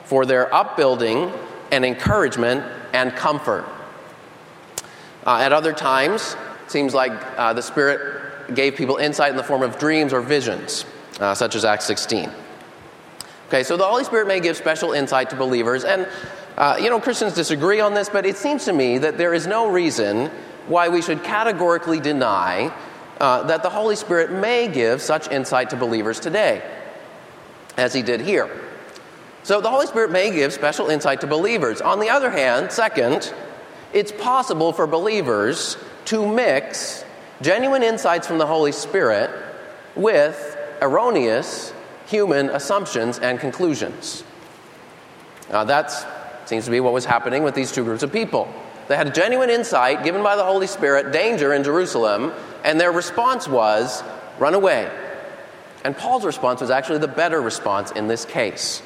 for 0.04 0.24
their 0.24 0.52
upbuilding 0.54 1.32
and 1.72 1.84
encouragement 1.84 2.64
and 2.92 3.12
comfort. 3.14 3.66
Uh, 5.26 5.38
at 5.38 5.52
other 5.52 5.72
times, 5.72 6.36
it 6.64 6.70
seems 6.70 6.94
like 6.94 7.12
uh, 7.36 7.52
the 7.52 7.62
Spirit 7.62 8.54
gave 8.54 8.76
people 8.76 8.96
insight 8.96 9.30
in 9.30 9.36
the 9.36 9.42
form 9.42 9.62
of 9.62 9.78
dreams 9.78 10.12
or 10.12 10.22
visions, 10.22 10.86
such 11.34 11.54
as 11.54 11.64
Acts 11.64 11.84
16. 11.86 12.30
Okay, 13.48 13.62
so 13.62 13.78
the 13.78 13.86
Holy 13.86 14.04
Spirit 14.04 14.28
may 14.28 14.40
give 14.40 14.58
special 14.58 14.92
insight 14.92 15.30
to 15.30 15.36
believers, 15.36 15.82
and 15.82 16.06
uh, 16.58 16.76
you 16.78 16.90
know, 16.90 17.00
Christians 17.00 17.32
disagree 17.32 17.80
on 17.80 17.94
this, 17.94 18.10
but 18.10 18.26
it 18.26 18.36
seems 18.36 18.66
to 18.66 18.74
me 18.74 18.98
that 18.98 19.16
there 19.16 19.32
is 19.32 19.46
no 19.46 19.70
reason 19.70 20.30
why 20.66 20.88
we 20.90 21.00
should 21.00 21.24
categorically 21.24 21.98
deny 21.98 22.70
uh, 23.20 23.44
that 23.44 23.62
the 23.62 23.70
Holy 23.70 23.96
Spirit 23.96 24.30
may 24.30 24.68
give 24.68 25.00
such 25.00 25.30
insight 25.30 25.70
to 25.70 25.76
believers 25.76 26.20
today, 26.20 26.62
as 27.78 27.94
he 27.94 28.02
did 28.02 28.20
here. 28.20 28.50
So 29.44 29.62
the 29.62 29.70
Holy 29.70 29.86
Spirit 29.86 30.10
may 30.10 30.30
give 30.30 30.52
special 30.52 30.90
insight 30.90 31.22
to 31.22 31.26
believers. 31.26 31.80
On 31.80 32.00
the 32.00 32.10
other 32.10 32.30
hand, 32.30 32.70
second, 32.70 33.32
it's 33.94 34.12
possible 34.12 34.74
for 34.74 34.86
believers 34.86 35.78
to 36.04 36.30
mix 36.30 37.02
genuine 37.40 37.82
insights 37.82 38.26
from 38.26 38.36
the 38.36 38.46
Holy 38.46 38.72
Spirit 38.72 39.30
with 39.96 40.58
erroneous 40.82 41.72
human 42.08 42.50
assumptions 42.50 43.18
and 43.18 43.38
conclusions. 43.38 44.24
Now, 45.50 45.64
that 45.64 45.92
seems 46.46 46.64
to 46.64 46.70
be 46.70 46.80
what 46.80 46.92
was 46.92 47.04
happening 47.04 47.42
with 47.42 47.54
these 47.54 47.70
two 47.70 47.84
groups 47.84 48.02
of 48.02 48.12
people. 48.12 48.52
They 48.88 48.96
had 48.96 49.06
a 49.06 49.10
genuine 49.10 49.50
insight 49.50 50.02
given 50.02 50.22
by 50.22 50.36
the 50.36 50.44
Holy 50.44 50.66
Spirit, 50.66 51.12
danger 51.12 51.52
in 51.52 51.62
Jerusalem, 51.62 52.32
and 52.64 52.80
their 52.80 52.90
response 52.90 53.46
was, 53.46 54.02
run 54.38 54.54
away. 54.54 54.90
And 55.84 55.96
Paul's 55.96 56.24
response 56.24 56.60
was 56.60 56.70
actually 56.70 56.98
the 56.98 57.08
better 57.08 57.40
response 57.40 57.90
in 57.92 58.08
this 58.08 58.24
case. 58.24 58.82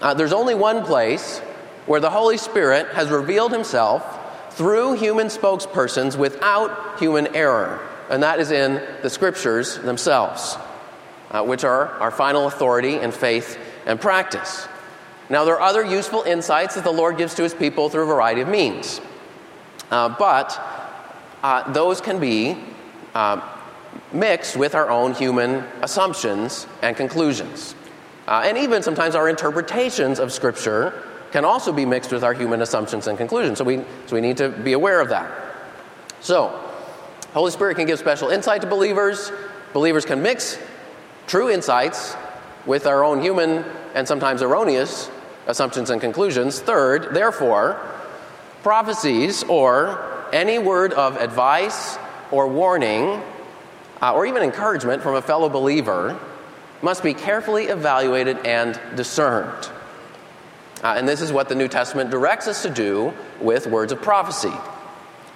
Uh, 0.00 0.14
there's 0.14 0.32
only 0.32 0.54
one 0.54 0.84
place 0.84 1.38
where 1.86 2.00
the 2.00 2.10
Holy 2.10 2.36
Spirit 2.36 2.88
has 2.88 3.08
revealed 3.08 3.52
himself 3.52 4.54
through 4.54 4.94
human 4.94 5.28
spokespersons 5.28 6.16
without 6.16 6.98
human 6.98 7.34
error, 7.34 7.80
and 8.10 8.22
that 8.22 8.40
is 8.40 8.50
in 8.50 8.82
the 9.02 9.10
scriptures 9.10 9.78
themselves, 9.78 10.56
uh, 11.30 11.42
which 11.42 11.64
are 11.64 11.88
our 12.00 12.10
final 12.10 12.46
authority 12.46 12.96
in 12.96 13.12
faith 13.12 13.58
and 13.86 14.00
practice. 14.00 14.66
Now, 15.28 15.44
there 15.44 15.54
are 15.54 15.60
other 15.60 15.84
useful 15.84 16.22
insights 16.22 16.74
that 16.74 16.84
the 16.84 16.92
Lord 16.92 17.16
gives 17.16 17.34
to 17.36 17.42
his 17.42 17.54
people 17.54 17.88
through 17.88 18.02
a 18.02 18.06
variety 18.06 18.40
of 18.40 18.48
means, 18.48 19.00
uh, 19.90 20.08
but 20.18 20.60
uh, 21.42 21.72
those 21.72 22.00
can 22.00 22.18
be 22.18 22.58
uh, 23.14 23.40
mixed 24.12 24.56
with 24.56 24.74
our 24.74 24.90
own 24.90 25.14
human 25.14 25.64
assumptions 25.82 26.66
and 26.82 26.96
conclusions. 26.96 27.74
Uh, 28.26 28.42
and 28.44 28.58
even 28.58 28.82
sometimes 28.82 29.14
our 29.14 29.28
interpretations 29.28 30.18
of 30.18 30.32
Scripture 30.32 31.04
can 31.32 31.44
also 31.44 31.72
be 31.72 31.86
mixed 31.86 32.12
with 32.12 32.24
our 32.24 32.34
human 32.34 32.60
assumptions 32.62 33.06
and 33.06 33.16
conclusions. 33.16 33.58
So 33.58 33.64
we, 33.64 33.84
so 34.06 34.14
we 34.14 34.20
need 34.20 34.36
to 34.38 34.48
be 34.48 34.72
aware 34.72 35.00
of 35.00 35.08
that. 35.10 35.30
So, 36.20 36.48
Holy 37.32 37.52
Spirit 37.52 37.76
can 37.76 37.86
give 37.86 37.98
special 37.98 38.30
insight 38.30 38.60
to 38.62 38.66
believers. 38.66 39.30
Believers 39.72 40.04
can 40.04 40.20
mix 40.20 40.58
true 41.30 41.48
insights 41.48 42.16
with 42.66 42.88
our 42.88 43.04
own 43.04 43.22
human 43.22 43.64
and 43.94 44.08
sometimes 44.08 44.42
erroneous 44.42 45.08
assumptions 45.46 45.88
and 45.88 46.00
conclusions. 46.00 46.58
Third, 46.58 47.14
therefore, 47.14 47.80
prophecies 48.64 49.44
or 49.44 50.26
any 50.32 50.58
word 50.58 50.92
of 50.92 51.16
advice 51.18 51.96
or 52.32 52.48
warning 52.48 53.22
uh, 54.02 54.12
or 54.12 54.26
even 54.26 54.42
encouragement 54.42 55.02
from 55.04 55.14
a 55.14 55.22
fellow 55.22 55.48
believer 55.48 56.18
must 56.82 57.04
be 57.04 57.14
carefully 57.14 57.66
evaluated 57.66 58.36
and 58.44 58.80
discerned. 58.96 59.70
Uh, 60.82 60.94
and 60.96 61.06
this 61.06 61.20
is 61.20 61.30
what 61.30 61.48
the 61.48 61.54
New 61.54 61.68
Testament 61.68 62.10
directs 62.10 62.48
us 62.48 62.62
to 62.62 62.70
do 62.70 63.12
with 63.40 63.68
words 63.68 63.92
of 63.92 64.02
prophecy. 64.02 64.52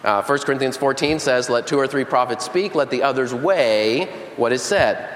Uh, 0.03 0.23
1 0.25 0.39
Corinthians 0.41 0.77
14 0.77 1.21
says, 1.21 1.49
Let 1.49 1.69
two 1.69 1.79
or 1.79 1.87
three 1.87 2.05
prophets 2.05 2.45
speak, 2.45 2.75
let 2.75 2.91
the 2.91 3.05
others 3.05 3.33
weigh 3.33 4.07
what 4.37 4.53
is 4.53 4.61
said. 4.61 5.14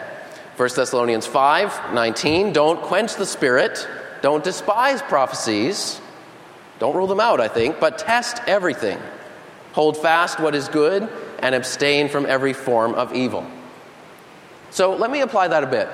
1 0.58 0.68
Thessalonians 0.74 1.24
5 1.24 1.94
19, 1.94 2.52
don't 2.52 2.82
quench 2.82 3.14
the 3.14 3.26
spirit, 3.26 3.86
don't 4.22 4.42
despise 4.42 5.00
prophecies, 5.02 6.00
don't 6.80 6.96
rule 6.96 7.06
them 7.06 7.20
out, 7.20 7.40
I 7.40 7.46
think, 7.46 7.78
but 7.78 7.96
test 7.96 8.40
everything. 8.48 8.98
Hold 9.74 9.96
fast 9.96 10.40
what 10.40 10.56
is 10.56 10.68
good 10.68 11.08
and 11.38 11.54
abstain 11.54 12.08
from 12.08 12.26
every 12.26 12.52
form 12.52 12.96
of 12.96 13.14
evil. 13.14 13.46
So 14.70 14.96
let 14.96 15.12
me 15.12 15.20
apply 15.20 15.46
that 15.46 15.62
a 15.62 15.68
bit. 15.68 15.88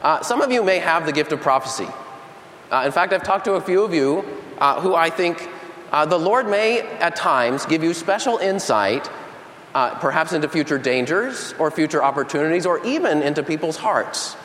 Uh, 0.00 0.22
some 0.22 0.40
of 0.40 0.52
you 0.52 0.62
may 0.62 0.78
have 0.78 1.06
the 1.06 1.12
gift 1.12 1.32
of 1.32 1.40
prophecy. 1.40 1.88
Uh, 2.70 2.84
in 2.86 2.92
fact, 2.92 3.12
I've 3.12 3.24
talked 3.24 3.46
to 3.46 3.54
a 3.54 3.60
few 3.60 3.82
of 3.82 3.92
you 3.92 4.24
uh, 4.58 4.80
who 4.80 4.94
I 4.94 5.10
think 5.10 5.48
uh, 5.90 6.06
the 6.06 6.18
Lord 6.18 6.48
may 6.48 6.82
at 6.82 7.16
times 7.16 7.66
give 7.66 7.82
you 7.82 7.92
special 7.92 8.38
insight, 8.38 9.10
uh, 9.74 9.98
perhaps 9.98 10.32
into 10.32 10.48
future 10.48 10.78
dangers 10.78 11.54
or 11.58 11.70
future 11.70 12.02
opportunities 12.02 12.66
or 12.66 12.84
even 12.86 13.22
into 13.22 13.42
people's 13.42 13.76
hearts. 13.76 14.36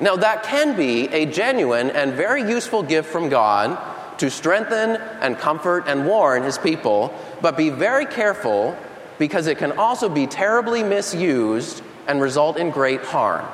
Now, 0.00 0.16
that 0.16 0.42
can 0.44 0.76
be 0.76 1.08
a 1.08 1.26
genuine 1.26 1.90
and 1.90 2.14
very 2.14 2.42
useful 2.42 2.82
gift 2.82 3.08
from 3.10 3.28
God 3.28 3.78
to 4.18 4.30
strengthen 4.30 4.96
and 5.20 5.38
comfort 5.38 5.84
and 5.86 6.06
warn 6.06 6.42
his 6.42 6.58
people, 6.58 7.12
but 7.40 7.56
be 7.56 7.70
very 7.70 8.06
careful 8.06 8.76
because 9.18 9.46
it 9.46 9.58
can 9.58 9.72
also 9.72 10.08
be 10.08 10.26
terribly 10.26 10.82
misused 10.82 11.82
and 12.06 12.20
result 12.20 12.56
in 12.56 12.70
great 12.70 13.02
harm. 13.02 13.46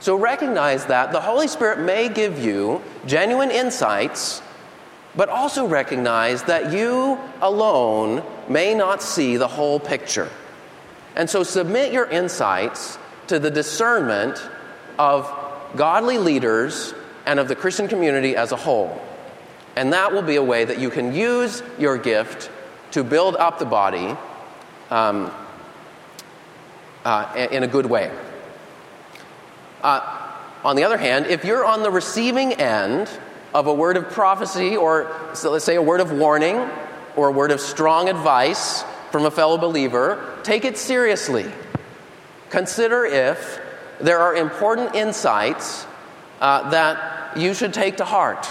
So 0.00 0.16
recognize 0.16 0.86
that 0.86 1.12
the 1.12 1.20
Holy 1.20 1.48
Spirit 1.48 1.78
may 1.78 2.08
give 2.08 2.44
you 2.44 2.82
genuine 3.06 3.50
insights, 3.50 4.42
but 5.14 5.28
also 5.28 5.66
recognize 5.66 6.42
that 6.44 6.72
you 6.72 7.18
alone 7.40 8.22
may 8.48 8.74
not 8.74 9.02
see 9.02 9.36
the 9.36 9.48
whole 9.48 9.78
picture. 9.78 10.30
And 11.16 11.28
so 11.28 11.42
submit 11.42 11.92
your 11.92 12.06
insights 12.06 12.98
to 13.26 13.38
the 13.38 13.50
discernment 13.50 14.42
of 14.98 15.30
godly 15.76 16.18
leaders 16.18 16.94
and 17.26 17.38
of 17.38 17.48
the 17.48 17.56
Christian 17.56 17.88
community 17.88 18.36
as 18.36 18.52
a 18.52 18.56
whole. 18.56 19.00
And 19.76 19.92
that 19.92 20.12
will 20.12 20.22
be 20.22 20.36
a 20.36 20.42
way 20.42 20.64
that 20.64 20.78
you 20.78 20.90
can 20.90 21.14
use 21.14 21.62
your 21.78 21.98
gift 21.98 22.50
to 22.92 23.04
build 23.04 23.36
up 23.36 23.58
the 23.58 23.64
body 23.64 24.16
um, 24.90 25.30
uh, 27.04 27.48
in 27.50 27.62
a 27.62 27.66
good 27.66 27.86
way. 27.86 28.10
Uh, 29.82 30.18
on 30.64 30.76
the 30.76 30.84
other 30.84 30.98
hand, 30.98 31.26
if 31.26 31.44
you're 31.44 31.64
on 31.64 31.82
the 31.82 31.90
receiving 31.90 32.52
end 32.54 33.08
of 33.54 33.66
a 33.66 33.74
word 33.74 33.96
of 33.96 34.10
prophecy, 34.10 34.76
or 34.76 35.14
so 35.34 35.50
let's 35.50 35.64
say 35.64 35.76
a 35.76 35.82
word 35.82 36.00
of 36.00 36.12
warning, 36.12 36.68
or 37.16 37.28
a 37.28 37.32
word 37.32 37.50
of 37.50 37.60
strong 37.60 38.08
advice 38.08 38.84
from 39.10 39.26
a 39.26 39.30
fellow 39.30 39.58
believer, 39.58 40.38
take 40.42 40.64
it 40.64 40.78
seriously. 40.78 41.50
Consider 42.48 43.04
if 43.04 43.60
there 44.00 44.18
are 44.18 44.34
important 44.34 44.94
insights 44.94 45.86
uh, 46.40 46.70
that 46.70 47.36
you 47.36 47.54
should 47.54 47.74
take 47.74 47.98
to 47.98 48.04
heart. 48.04 48.48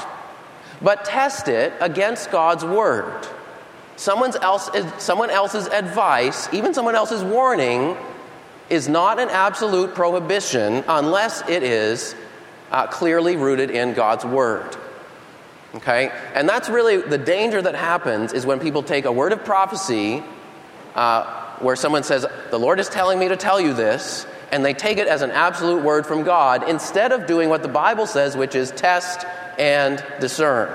But 0.81 1.05
test 1.05 1.47
it 1.47 1.73
against 1.79 2.31
God's 2.31 2.63
word. 2.63 3.27
Someone, 3.95 4.33
else, 4.41 4.69
someone 4.97 5.29
else's 5.29 5.67
advice, 5.67 6.51
even 6.53 6.73
someone 6.73 6.95
else's 6.95 7.23
warning, 7.23 7.95
is 8.69 8.87
not 8.87 9.19
an 9.19 9.29
absolute 9.29 9.93
prohibition 9.93 10.83
unless 10.87 11.47
it 11.47 11.61
is 11.61 12.15
uh, 12.71 12.87
clearly 12.87 13.35
rooted 13.35 13.69
in 13.69 13.93
God's 13.93 14.25
word. 14.25 14.75
Okay? 15.75 16.11
And 16.33 16.47
that's 16.49 16.69
really 16.69 16.97
the 16.97 17.17
danger 17.17 17.61
that 17.61 17.75
happens 17.75 18.33
is 18.33 18.45
when 18.45 18.59
people 18.59 18.83
take 18.83 19.05
a 19.05 19.11
word 19.11 19.31
of 19.31 19.45
prophecy 19.45 20.23
uh, 20.95 21.55
where 21.59 21.75
someone 21.75 22.03
says, 22.03 22.25
The 22.49 22.59
Lord 22.59 22.79
is 22.79 22.89
telling 22.89 23.19
me 23.19 23.29
to 23.29 23.37
tell 23.37 23.59
you 23.59 23.73
this, 23.73 24.25
and 24.51 24.65
they 24.65 24.73
take 24.73 24.97
it 24.97 25.07
as 25.07 25.21
an 25.21 25.31
absolute 25.31 25.83
word 25.83 26.05
from 26.05 26.23
God 26.23 26.67
instead 26.69 27.11
of 27.11 27.25
doing 27.25 27.49
what 27.49 27.61
the 27.61 27.69
Bible 27.69 28.05
says, 28.05 28.35
which 28.35 28.55
is 28.55 28.71
test 28.71 29.25
and 29.57 30.03
discern. 30.19 30.69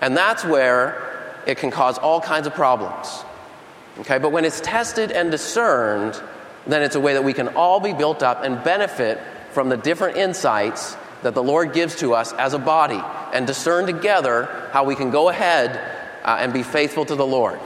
And 0.00 0.16
that's 0.16 0.44
where 0.44 1.40
it 1.46 1.58
can 1.58 1.70
cause 1.70 1.98
all 1.98 2.20
kinds 2.20 2.46
of 2.46 2.54
problems. 2.54 3.24
Okay, 4.00 4.18
but 4.18 4.32
when 4.32 4.44
it's 4.44 4.60
tested 4.60 5.12
and 5.12 5.30
discerned, 5.30 6.20
then 6.66 6.82
it's 6.82 6.94
a 6.94 7.00
way 7.00 7.14
that 7.14 7.22
we 7.22 7.32
can 7.32 7.48
all 7.48 7.80
be 7.80 7.92
built 7.92 8.22
up 8.22 8.42
and 8.42 8.62
benefit 8.64 9.20
from 9.52 9.68
the 9.68 9.76
different 9.76 10.16
insights 10.16 10.96
that 11.22 11.34
the 11.34 11.42
Lord 11.42 11.72
gives 11.72 11.96
to 11.96 12.14
us 12.14 12.32
as 12.32 12.54
a 12.54 12.58
body 12.58 13.00
and 13.32 13.46
discern 13.46 13.86
together 13.86 14.68
how 14.72 14.84
we 14.84 14.94
can 14.94 15.10
go 15.10 15.28
ahead 15.28 15.76
uh, 16.24 16.38
and 16.40 16.52
be 16.52 16.62
faithful 16.62 17.04
to 17.04 17.14
the 17.14 17.26
Lord. 17.26 17.58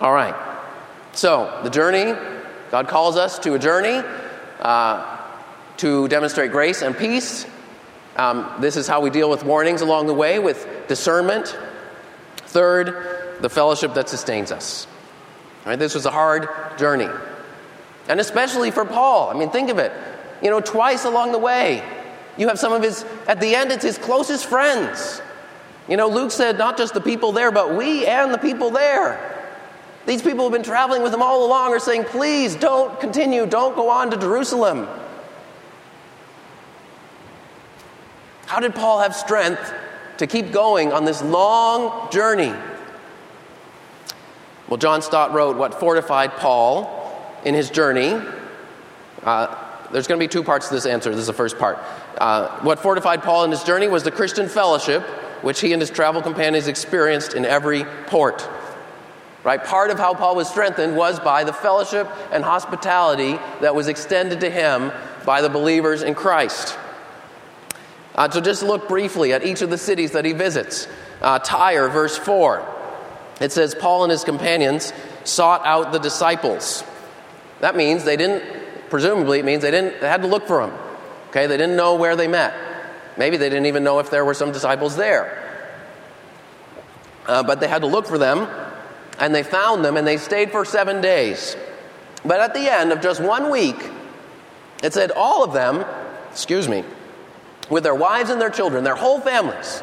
All 0.00 0.12
right. 0.12 0.34
So, 1.12 1.60
the 1.62 1.70
journey, 1.70 2.14
God 2.70 2.88
calls 2.88 3.16
us 3.16 3.38
to 3.40 3.54
a 3.54 3.58
journey 3.58 4.02
uh, 4.60 5.18
to 5.78 6.08
demonstrate 6.08 6.50
grace 6.50 6.82
and 6.82 6.96
peace. 6.96 7.46
Um, 8.16 8.50
this 8.60 8.76
is 8.76 8.86
how 8.86 9.00
we 9.00 9.10
deal 9.10 9.30
with 9.30 9.44
warnings 9.44 9.80
along 9.80 10.06
the 10.06 10.14
way 10.14 10.38
with 10.38 10.66
discernment. 10.88 11.56
Third, 12.46 13.38
the 13.40 13.48
fellowship 13.48 13.94
that 13.94 14.08
sustains 14.08 14.52
us. 14.52 14.86
All 15.64 15.70
right, 15.70 15.78
this 15.78 15.94
was 15.94 16.06
a 16.06 16.10
hard 16.10 16.48
journey. 16.78 17.08
And 18.08 18.20
especially 18.20 18.70
for 18.70 18.84
Paul. 18.84 19.30
I 19.30 19.34
mean, 19.34 19.50
think 19.50 19.70
of 19.70 19.78
it. 19.78 19.92
You 20.44 20.50
know, 20.50 20.60
twice 20.60 21.06
along 21.06 21.32
the 21.32 21.38
way, 21.38 21.82
you 22.36 22.48
have 22.48 22.58
some 22.58 22.72
of 22.72 22.82
his, 22.82 23.04
at 23.26 23.40
the 23.40 23.54
end, 23.54 23.72
it's 23.72 23.82
his 23.82 23.96
closest 23.96 24.44
friends. 24.44 25.22
You 25.88 25.96
know, 25.96 26.08
Luke 26.08 26.30
said 26.30 26.58
not 26.58 26.76
just 26.76 26.92
the 26.92 27.00
people 27.00 27.32
there, 27.32 27.50
but 27.50 27.74
we 27.74 28.06
and 28.06 28.32
the 28.32 28.38
people 28.38 28.70
there. 28.70 29.30
These 30.06 30.20
people 30.20 30.40
who 30.40 30.44
have 30.44 30.52
been 30.52 30.62
traveling 30.62 31.02
with 31.02 31.14
him 31.14 31.22
all 31.22 31.46
along 31.46 31.72
are 31.72 31.78
saying, 31.78 32.04
please 32.04 32.54
don't 32.54 33.00
continue, 33.00 33.46
don't 33.46 33.74
go 33.74 33.88
on 33.88 34.10
to 34.10 34.18
Jerusalem. 34.18 34.86
How 38.44 38.60
did 38.60 38.74
Paul 38.74 39.00
have 39.00 39.16
strength 39.16 39.72
to 40.18 40.26
keep 40.26 40.52
going 40.52 40.92
on 40.92 41.06
this 41.06 41.22
long 41.22 42.10
journey? 42.10 42.52
Well, 44.68 44.76
John 44.76 45.00
Stott 45.00 45.32
wrote 45.32 45.56
what 45.56 45.80
fortified 45.80 46.32
Paul 46.32 46.90
in 47.44 47.54
his 47.54 47.70
journey. 47.70 48.20
Uh, 49.22 49.63
there's 49.94 50.08
going 50.08 50.18
to 50.18 50.24
be 50.24 50.28
two 50.28 50.42
parts 50.42 50.68
to 50.68 50.74
this 50.74 50.86
answer. 50.86 51.10
This 51.10 51.20
is 51.20 51.26
the 51.28 51.32
first 51.32 51.58
part. 51.58 51.78
Uh, 52.18 52.60
what 52.60 52.80
fortified 52.80 53.22
Paul 53.22 53.44
in 53.44 53.50
his 53.50 53.62
journey 53.62 53.88
was 53.88 54.02
the 54.02 54.10
Christian 54.10 54.48
fellowship 54.48 55.02
which 55.44 55.60
he 55.60 55.72
and 55.72 55.80
his 55.80 55.90
travel 55.90 56.22
companions 56.22 56.66
experienced 56.66 57.34
in 57.34 57.44
every 57.44 57.84
port. 58.06 58.48
Right? 59.44 59.62
Part 59.62 59.90
of 59.90 59.98
how 59.98 60.14
Paul 60.14 60.36
was 60.36 60.48
strengthened 60.48 60.96
was 60.96 61.20
by 61.20 61.44
the 61.44 61.52
fellowship 61.52 62.08
and 62.32 62.42
hospitality 62.42 63.38
that 63.60 63.74
was 63.74 63.88
extended 63.88 64.40
to 64.40 64.50
him 64.50 64.90
by 65.26 65.42
the 65.42 65.50
believers 65.50 66.02
in 66.02 66.14
Christ. 66.14 66.78
Uh, 68.14 68.30
so 68.30 68.40
just 68.40 68.62
look 68.62 68.88
briefly 68.88 69.32
at 69.32 69.44
each 69.44 69.60
of 69.60 69.68
the 69.68 69.76
cities 69.76 70.12
that 70.12 70.24
he 70.24 70.32
visits. 70.32 70.88
Uh, 71.20 71.38
Tyre, 71.38 71.88
verse 71.88 72.16
4. 72.16 72.66
It 73.40 73.52
says, 73.52 73.74
Paul 73.74 74.04
and 74.04 74.10
his 74.10 74.24
companions 74.24 74.92
sought 75.24 75.60
out 75.66 75.92
the 75.92 75.98
disciples. 75.98 76.82
That 77.60 77.76
means 77.76 78.04
they 78.04 78.16
didn't, 78.16 78.42
presumably, 78.94 79.40
it 79.40 79.44
means 79.44 79.60
they 79.60 79.72
didn't, 79.72 80.00
they 80.00 80.06
had 80.06 80.22
to 80.22 80.28
look 80.28 80.46
for 80.46 80.64
them. 80.64 80.78
Okay, 81.30 81.48
they 81.48 81.56
didn't 81.56 81.74
know 81.74 81.96
where 81.96 82.14
they 82.14 82.28
met. 82.28 82.54
Maybe 83.18 83.36
they 83.36 83.48
didn't 83.48 83.66
even 83.66 83.82
know 83.82 83.98
if 83.98 84.08
there 84.08 84.24
were 84.24 84.34
some 84.34 84.52
disciples 84.52 84.94
there. 84.94 85.66
Uh, 87.26 87.42
but 87.42 87.58
they 87.58 87.66
had 87.66 87.80
to 87.82 87.88
look 87.88 88.06
for 88.06 88.18
them, 88.18 88.46
and 89.18 89.34
they 89.34 89.42
found 89.42 89.84
them, 89.84 89.96
and 89.96 90.06
they 90.06 90.16
stayed 90.16 90.52
for 90.52 90.64
seven 90.64 91.00
days. 91.00 91.56
But 92.24 92.38
at 92.38 92.54
the 92.54 92.72
end 92.72 92.92
of 92.92 93.00
just 93.00 93.20
one 93.20 93.50
week, 93.50 93.74
it 94.80 94.92
said 94.92 95.10
all 95.10 95.42
of 95.42 95.52
them, 95.52 95.84
excuse 96.30 96.68
me, 96.68 96.84
with 97.68 97.82
their 97.82 97.96
wives 97.96 98.30
and 98.30 98.40
their 98.40 98.48
children, 98.48 98.84
their 98.84 98.94
whole 98.94 99.20
families, 99.20 99.82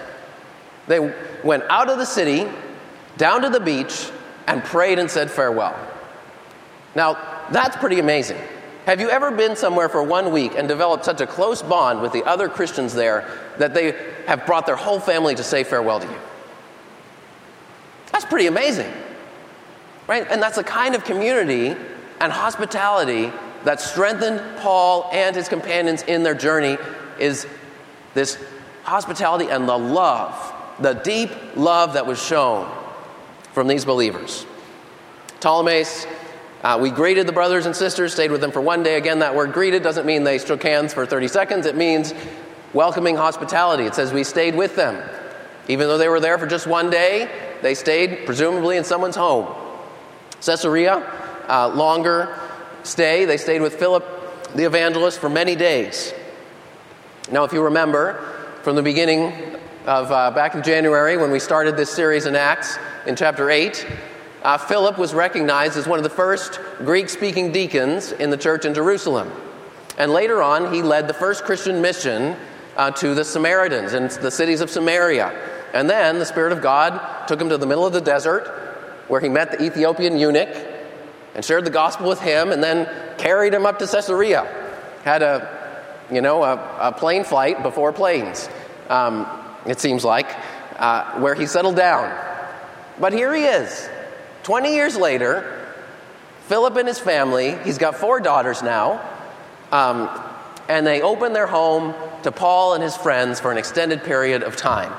they 0.88 1.14
went 1.44 1.64
out 1.70 1.90
of 1.90 1.98
the 1.98 2.06
city, 2.06 2.48
down 3.18 3.42
to 3.42 3.50
the 3.50 3.60
beach, 3.60 4.10
and 4.48 4.64
prayed 4.64 5.00
and 5.00 5.12
said 5.12 5.30
farewell. 5.30 5.78
Now, 6.96 7.48
that's 7.52 7.76
pretty 7.76 8.00
amazing. 8.00 8.40
Have 8.86 9.00
you 9.00 9.10
ever 9.10 9.30
been 9.32 9.56
somewhere 9.56 9.90
for 9.90 10.02
one 10.02 10.32
week 10.32 10.54
and 10.56 10.68
developed 10.68 11.06
such 11.06 11.22
a 11.22 11.28
close 11.28 11.62
bond 11.62 12.02
with 12.02 12.14
the 12.14 12.24
other 12.24 12.50
Christians 12.50 12.94
there 12.94 13.30
that 13.58 13.74
they 13.74 13.96
have 14.26 14.46
brought 14.46 14.66
their 14.66 14.76
whole 14.76 15.00
family 15.00 15.36
to 15.36 15.44
say 15.44 15.64
farewell 15.64 16.00
to 16.00 16.08
you? 16.08 16.18
That's 18.12 18.26
pretty 18.26 18.48
amazing. 18.48 18.92
Right? 20.08 20.26
And 20.30 20.42
that's 20.42 20.56
the 20.56 20.64
kind 20.64 20.96
of 20.96 21.04
community 21.04 21.76
and 22.20 22.32
hospitality 22.32 23.32
that 23.66 23.80
strengthened 23.80 24.42
Paul 24.58 25.08
and 25.14 25.36
his 25.36 25.48
companions 25.48 26.02
in 26.04 26.24
their 26.24 26.34
journey 26.34 26.78
is 27.20 27.46
this 28.16 28.44
hospitality 28.84 29.48
and 29.50 29.70
the 29.70 29.78
love, 29.78 30.54
the 30.80 30.94
deep 30.94 31.30
love 31.56 31.94
that 31.94 32.08
was 32.08 32.22
shown 32.22 32.70
from 33.54 33.68
these 33.68 33.86
believers. 33.86 34.46
Ptolemais 35.40 36.08
uh, 36.64 36.78
we 36.82 36.92
greeted 36.92 37.28
the 37.28 37.32
brothers 37.32 37.66
and 37.66 37.76
sisters, 37.76 38.14
stayed 38.14 38.32
with 38.32 38.42
them 38.42 38.52
for 38.52 38.62
one 38.62 38.84
day. 38.84 38.96
Again, 38.96 39.20
that 39.20 39.36
word 39.36 39.54
greeted 39.54 39.84
doesn't 39.84 40.06
mean 40.06 40.24
they 40.24 40.38
shook 40.38 40.62
hands 40.64 40.94
for 40.94 41.06
30 41.06 41.28
seconds, 41.28 41.66
it 41.66 41.76
means 41.76 42.14
welcoming 42.74 43.16
hospitality. 43.16 43.84
It 43.84 43.96
says 43.96 44.14
we 44.14 44.24
stayed 44.24 44.56
with 44.56 44.76
them. 44.76 45.02
Even 45.68 45.88
though 45.88 45.98
they 45.98 46.10
were 46.10 46.20
there 46.20 46.38
for 46.38 46.48
just 46.48 46.68
one 46.68 46.90
day, 46.90 47.30
they 47.62 47.76
stayed 47.76 48.26
presumably 48.26 48.78
in 48.78 48.84
someone's 48.84 49.16
home. 49.16 49.48
Caesarea, 50.42 50.98
uh, 51.48 51.68
longer 51.70 52.38
stay. 52.84 53.26
They 53.26 53.38
stayed 53.38 53.62
with 53.62 53.76
Philip 53.76 54.06
the 54.56 54.64
evangelist 54.64 55.20
for 55.20 55.30
many 55.30 55.56
days. 55.56 56.14
Now, 57.32 57.44
if 57.44 57.54
you 57.54 57.64
remember 57.64 58.16
from 58.64 58.76
the 58.76 58.82
beginning 58.82 59.34
of 59.86 60.12
uh, 60.12 60.32
back 60.32 60.56
in 60.56 60.64
January 60.64 61.18
when 61.18 61.32
we 61.32 61.40
started 61.40 61.78
this 61.78 61.90
series 61.90 62.26
in 62.26 62.36
Acts 62.36 62.78
in 63.06 63.16
chapter 63.16 63.50
8, 63.50 63.86
uh, 64.44 64.58
Philip 64.58 64.98
was 64.98 65.14
recognized 65.14 65.78
as 65.78 65.88
one 65.88 66.00
of 66.00 66.04
the 66.04 66.10
first 66.10 66.60
Greek 66.80 67.10
speaking 67.10 67.52
deacons 67.52 68.12
in 68.12 68.30
the 68.30 68.38
church 68.38 68.66
in 68.66 68.74
Jerusalem. 68.74 69.32
And 69.98 70.12
later 70.12 70.42
on, 70.42 70.74
he 70.74 70.82
led 70.82 71.08
the 71.08 71.14
first 71.14 71.44
Christian 71.44 71.82
mission 71.82 72.36
uh, 72.76 72.92
to 72.92 73.14
the 73.14 73.24
Samaritans 73.24 73.94
in 73.94 74.08
the 74.22 74.32
cities 74.32 74.62
of 74.62 74.70
Samaria. 74.70 75.32
And 75.74 75.90
then 75.90 76.20
the 76.20 76.26
Spirit 76.26 76.54
of 76.54 76.62
God 76.62 77.28
took 77.28 77.40
him 77.40 77.50
to 77.50 77.58
the 77.58 77.68
middle 77.68 77.86
of 77.86 77.94
the 77.94 78.02
desert 78.02 78.48
where 79.08 79.22
he 79.22 79.30
met 79.30 79.52
the 79.52 79.64
Ethiopian 79.64 80.18
eunuch 80.18 80.50
and 81.36 81.44
shared 81.44 81.66
the 81.66 81.72
gospel 81.72 82.10
with 82.10 82.20
him 82.20 82.52
and 82.52 82.64
then 82.64 82.90
carried 83.18 83.54
him 83.54 83.66
up 83.66 83.80
to 83.80 83.88
Caesarea. 83.88 84.44
Had 85.04 85.22
a, 85.22 86.06
you 86.12 86.22
know, 86.22 86.44
a, 86.44 86.56
a 86.80 86.92
plane 86.92 87.24
flight 87.24 87.62
before 87.62 87.94
planes, 87.94 88.50
um, 88.90 89.28
it 89.66 89.80
seems 89.80 90.04
like, 90.04 90.28
uh, 90.78 91.20
where 91.20 91.36
he 91.36 91.46
settled 91.46 91.76
down. 91.76 92.12
But 93.00 93.14
here 93.14 93.34
he 93.34 93.44
is, 93.44 93.90
20 94.44 94.74
years 94.74 94.98
later, 94.98 95.58
Philip 96.48 96.76
and 96.76 96.88
his 96.88 97.00
family, 97.00 97.58
he's 97.64 97.78
got 97.78 97.96
four 97.96 98.20
daughters 98.20 98.62
now, 98.62 99.02
um, 99.72 100.10
and 100.68 100.86
they 100.86 101.02
open 101.02 101.34
their 101.34 101.48
home 101.48 101.94
to 102.24 102.32
Paul 102.32 102.74
and 102.74 102.84
his 102.84 102.98
friends 102.98 103.40
for 103.40 103.52
an 103.52 103.58
extended 103.58 104.04
period 104.04 104.44
of 104.44 104.56
time. 104.56 104.92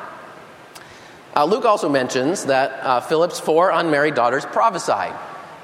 Uh, 1.34 1.44
Luke 1.44 1.64
also 1.64 1.88
mentions 1.88 2.46
that 2.46 2.72
uh, 2.82 3.00
Philip's 3.00 3.40
four 3.40 3.70
unmarried 3.70 4.14
daughters 4.14 4.44
prophesied. 4.46 5.14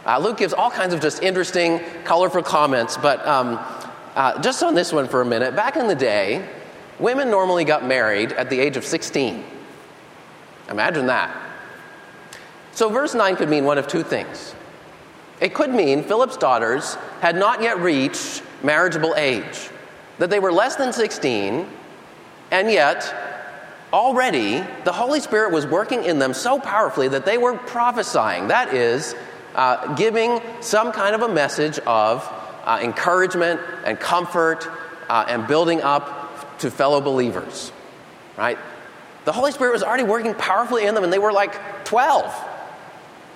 Uh, 0.07 0.19
Luke 0.19 0.39
gives 0.39 0.53
all 0.55 0.71
kinds 0.71 0.95
of 0.95 1.01
just 1.01 1.23
interesting, 1.23 1.81
colorful 2.05 2.43
comments, 2.43 2.97
but 2.97 3.27
um, 3.27 3.59
uh, 4.15 4.41
just 4.41 4.63
on 4.63 4.75
this 4.75 4.93
one 4.93 5.07
for 5.09 5.21
a 5.21 5.27
minute. 5.27 5.55
Back 5.55 5.77
in 5.77 5.87
the 5.87 5.95
day, 5.95 6.47
women 6.99 7.31
normally 7.31 7.65
got 7.65 7.85
married 7.85 8.33
at 8.33 8.51
the 8.51 8.59
age 8.59 8.77
of 8.77 8.85
16. 8.85 9.45
Imagine 10.71 11.07
that. 11.07 11.48
So, 12.79 12.89
verse 12.89 13.13
9 13.13 13.35
could 13.35 13.49
mean 13.49 13.65
one 13.65 13.77
of 13.77 13.89
two 13.89 14.05
things. 14.05 14.55
It 15.41 15.53
could 15.53 15.71
mean 15.71 16.05
Philip's 16.05 16.37
daughters 16.37 16.95
had 17.21 17.35
not 17.35 17.61
yet 17.61 17.81
reached 17.81 18.45
marriageable 18.63 19.17
age, 19.17 19.69
that 20.19 20.31
they 20.31 20.39
were 20.39 20.53
less 20.53 20.77
than 20.77 20.93
16, 20.93 21.67
and 22.53 22.71
yet 22.71 23.13
already 23.93 24.65
the 24.85 24.93
Holy 24.93 25.19
Spirit 25.19 25.51
was 25.51 25.67
working 25.67 26.05
in 26.05 26.21
them 26.21 26.33
so 26.33 26.61
powerfully 26.61 27.09
that 27.09 27.25
they 27.25 27.37
were 27.37 27.55
prophesying. 27.59 28.47
That 28.47 28.73
is, 28.73 29.17
uh, 29.57 29.97
giving 29.97 30.41
some 30.61 30.93
kind 30.93 31.17
of 31.17 31.23
a 31.23 31.35
message 31.35 31.81
of 31.81 32.25
uh, 32.63 32.79
encouragement 32.81 33.61
and 33.87 33.99
comfort 33.99 34.71
uh, 35.09 35.25
and 35.27 35.49
building 35.49 35.83
up 35.83 36.59
to 36.61 36.71
fellow 36.71 37.01
believers. 37.01 37.73
Right? 38.37 38.57
The 39.25 39.33
Holy 39.33 39.51
Spirit 39.51 39.73
was 39.73 39.83
already 39.83 40.05
working 40.05 40.35
powerfully 40.35 40.87
in 40.87 40.95
them, 40.95 41.03
and 41.03 41.13
they 41.13 41.19
were 41.19 41.33
like 41.33 41.85
12. 41.85 42.48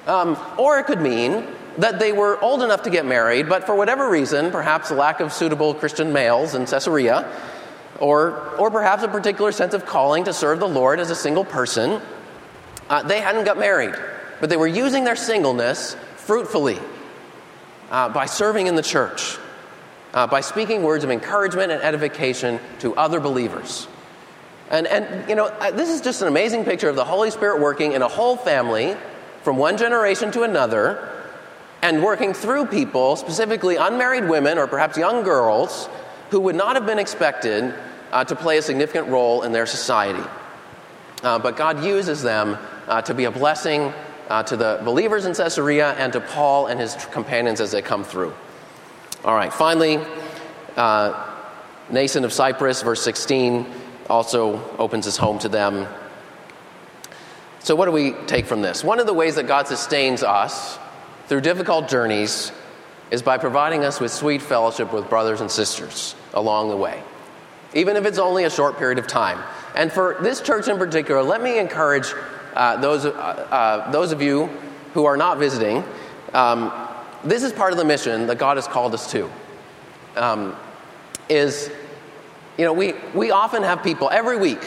Um, 0.07 0.37
or 0.59 0.79
it 0.79 0.87
could 0.87 1.01
mean 1.01 1.47
that 1.79 1.99
they 1.99 2.13
were 2.13 2.41
old 2.41 2.63
enough 2.63 2.83
to 2.83 2.91
get 2.91 3.07
married, 3.07 3.49
but 3.49 3.65
for 3.65 3.75
whatever 3.75 4.11
reason, 4.11 4.51
perhaps 4.51 4.91
a 4.91 4.95
lack 4.95 5.21
of 5.21 5.33
suitable 5.33 5.75
Christian 5.75 6.13
males 6.13 6.55
in 6.55 6.67
Caesarea, 6.67 7.31
or, 7.99 8.57
or 8.59 8.71
perhaps 8.71 9.03
a 9.03 9.09
particular 9.09 9.53
sense 9.53 9.75
of 9.75 9.87
calling 9.87 10.25
to 10.25 10.33
serve 10.33 10.59
the 10.59 10.69
Lord 10.69 11.01
as 11.01 11.11
a 11.11 11.15
single 11.15 11.45
person, 11.45 12.03
uh, 12.91 13.03
they 13.03 13.21
hadn't 13.21 13.45
got 13.45 13.59
married. 13.59 13.95
But 14.41 14.51
they 14.51 14.57
were 14.57 14.67
using 14.67 15.05
their 15.05 15.17
singleness 15.17 15.97
fruitfully 16.17 16.79
uh, 17.91 18.09
by 18.09 18.27
serving 18.27 18.67
in 18.67 18.75
the 18.75 18.83
church, 18.83 19.39
uh, 20.15 20.27
by 20.27 20.41
speaking 20.41 20.83
words 20.83 21.05
of 21.05 21.11
encouragement 21.11 21.71
and 21.71 21.81
edification 21.81 22.59
to 22.81 22.95
other 22.97 23.21
believers. 23.21 23.87
And, 24.69 24.87
and 24.87 25.29
you 25.29 25.37
know, 25.37 25.49
this 25.73 25.91
is 25.91 26.01
just 26.01 26.23
an 26.23 26.29
amazing 26.29 26.65
picture 26.65 26.89
of 26.89 26.97
the 26.97 27.05
Holy 27.05 27.31
Spirit 27.31 27.61
working 27.61 27.93
in 27.93 28.03
a 28.03 28.09
whole 28.09 28.37
family 28.37 28.97
from 29.43 29.57
one 29.57 29.77
generation 29.77 30.31
to 30.33 30.43
another 30.43 31.09
and 31.83 32.03
working 32.03 32.33
through 32.33 32.67
people, 32.67 33.17
specifically 33.17 33.77
unmarried 33.77 34.29
women 34.29 34.57
or 34.57 34.67
perhaps 34.67 34.97
young 34.97 35.25
girls, 35.25 35.89
who 36.31 36.41
would 36.41 36.55
not 36.55 36.77
have 36.77 36.87
been 36.87 36.99
expected 36.99 37.75
uh, 38.13 38.25
to 38.25 38.37
play 38.37 38.59
a 38.59 38.63
significant 38.63 39.09
role 39.09 39.43
in 39.43 39.53
their 39.53 39.67
society. 39.67 40.23
Uh, 41.23 41.39
but 41.39 41.57
God 41.57 41.85
uses 41.85 42.23
them 42.23 42.57
uh, 42.87 43.03
to 43.03 43.15
be 43.15 43.25
a 43.25 43.31
blessing 43.31 43.93
uh, 44.29 44.43
to 44.45 44.57
the 44.57 44.81
believers 44.85 45.27
in 45.27 45.35
Caesarea 45.35 45.93
and 45.95 46.13
to 46.13 46.21
Paul 46.21 46.67
and 46.67 46.81
his 46.81 46.95
companions 47.07 47.61
as 47.61 47.73
they 47.73 47.83
come 47.83 48.05
through. 48.05 48.33
All 49.25 49.35
right, 49.35 49.53
finally, 49.53 50.01
uh, 50.77 51.29
Mnason 51.91 52.25
of 52.25 52.33
Cyprus, 52.33 52.83
verse 52.83 53.03
16, 53.03 53.67
also 54.09 54.77
opens 54.79 55.05
his 55.05 55.17
home 55.17 55.39
to 55.41 55.49
them 55.49 55.87
so, 57.63 57.77
what 57.77 57.87
do 57.87 57.93
we 57.93 58.13
take 58.27 58.47
from 58.47 58.61
this? 58.61 58.83
One 58.83 58.99
of 58.99 59.07
the 59.07 59.15
ways 59.15 59.37
that 59.37 59.47
God 59.47 59.69
sustains 59.69 60.25
us 60.25 60.79
through 61.29 61.43
difficult 61.43 61.89
journeys 61.89 62.51
is 63.13 63.23
by 63.23 63.39
providing 63.39 63.85
us 63.85 64.01
with 64.01 64.11
sweet 64.11 64.43
fellowship 64.43 64.93
with 64.93 65.09
brothers 65.09 65.41
and 65.41 65.49
sisters 65.49 66.17
along 66.35 66.71
the 66.71 66.77
way, 66.77 67.01
even 67.73 67.97
if 67.97 68.05
it's 68.05 68.19
only 68.19 68.45
a 68.45 68.51
short 68.51 68.79
period 68.79 68.99
of 68.99 69.07
time. 69.07 69.39
And 69.77 69.93
for 69.93 70.17
this 70.21 70.41
church 70.41 70.67
in 70.67 70.77
particular, 70.77 71.23
let 71.23 71.41
me 71.41 71.61
encourage 71.61 72.13
uh, 72.55 72.79
those, 72.79 73.07
uh, 73.07 73.11
uh, 73.11 73.91
those 73.93 74.11
of 74.11 74.21
you 74.21 74.47
who 74.93 75.05
are 75.05 75.17
not 75.17 75.39
visiting. 75.39 75.85
Um, 76.35 76.73
this 77.23 77.45
is 77.45 77.53
part 77.53 77.71
of 77.71 77.79
the 77.79 77.85
mission 77.85 78.27
that 78.27 78.39
God 78.39 78.57
has 78.57 78.67
called 78.67 78.93
us 78.93 79.09
to. 79.13 79.31
Um, 80.17 80.57
is, 81.29 81.71
you 82.59 82.65
know, 82.65 82.73
we, 82.73 82.95
we 83.15 83.31
often 83.31 83.63
have 83.63 83.85
people, 83.85 84.11
every 84.11 84.37
week, 84.37 84.61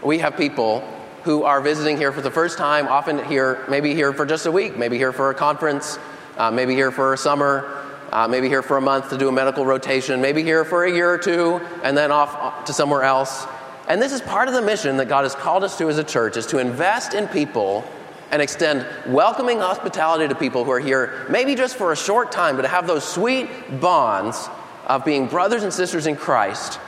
we 0.00 0.18
have 0.18 0.36
people 0.36 0.88
who 1.26 1.42
are 1.42 1.60
visiting 1.60 1.96
here 1.96 2.12
for 2.12 2.20
the 2.20 2.30
first 2.30 2.56
time, 2.56 2.86
often 2.86 3.22
here, 3.24 3.64
maybe 3.68 3.92
here 3.94 4.12
for 4.12 4.24
just 4.24 4.46
a 4.46 4.52
week, 4.52 4.78
maybe 4.78 4.96
here 4.96 5.12
for 5.12 5.30
a 5.30 5.34
conference, 5.34 5.98
uh, 6.36 6.52
maybe 6.52 6.72
here 6.72 6.92
for 6.92 7.14
a 7.14 7.18
summer, 7.18 7.84
uh, 8.12 8.28
maybe 8.28 8.48
here 8.48 8.62
for 8.62 8.76
a 8.76 8.80
month 8.80 9.10
to 9.10 9.18
do 9.18 9.28
a 9.28 9.32
medical 9.32 9.66
rotation, 9.66 10.20
maybe 10.20 10.44
here 10.44 10.64
for 10.64 10.84
a 10.84 10.90
year 10.90 11.10
or 11.10 11.18
two, 11.18 11.60
and 11.82 11.98
then 11.98 12.12
off 12.12 12.64
to 12.64 12.72
somewhere 12.72 13.02
else. 13.02 13.44
And 13.88 14.00
this 14.00 14.12
is 14.12 14.20
part 14.20 14.46
of 14.46 14.54
the 14.54 14.62
mission 14.62 14.98
that 14.98 15.08
God 15.08 15.24
has 15.24 15.34
called 15.34 15.64
us 15.64 15.76
to 15.78 15.88
as 15.88 15.98
a 15.98 16.04
church, 16.04 16.36
is 16.36 16.46
to 16.46 16.58
invest 16.58 17.12
in 17.12 17.26
people 17.26 17.84
and 18.30 18.40
extend 18.40 18.86
welcoming 19.12 19.58
hospitality 19.58 20.28
to 20.28 20.34
people 20.36 20.64
who 20.64 20.70
are 20.70 20.78
here, 20.78 21.26
maybe 21.28 21.56
just 21.56 21.74
for 21.74 21.90
a 21.90 21.96
short 21.96 22.30
time, 22.30 22.54
but 22.54 22.62
to 22.62 22.68
have 22.68 22.86
those 22.86 23.02
sweet 23.02 23.48
bonds 23.80 24.48
of 24.86 25.04
being 25.04 25.26
brothers 25.26 25.64
and 25.64 25.72
sisters 25.72 26.06
in 26.06 26.14
Christ, 26.14 26.78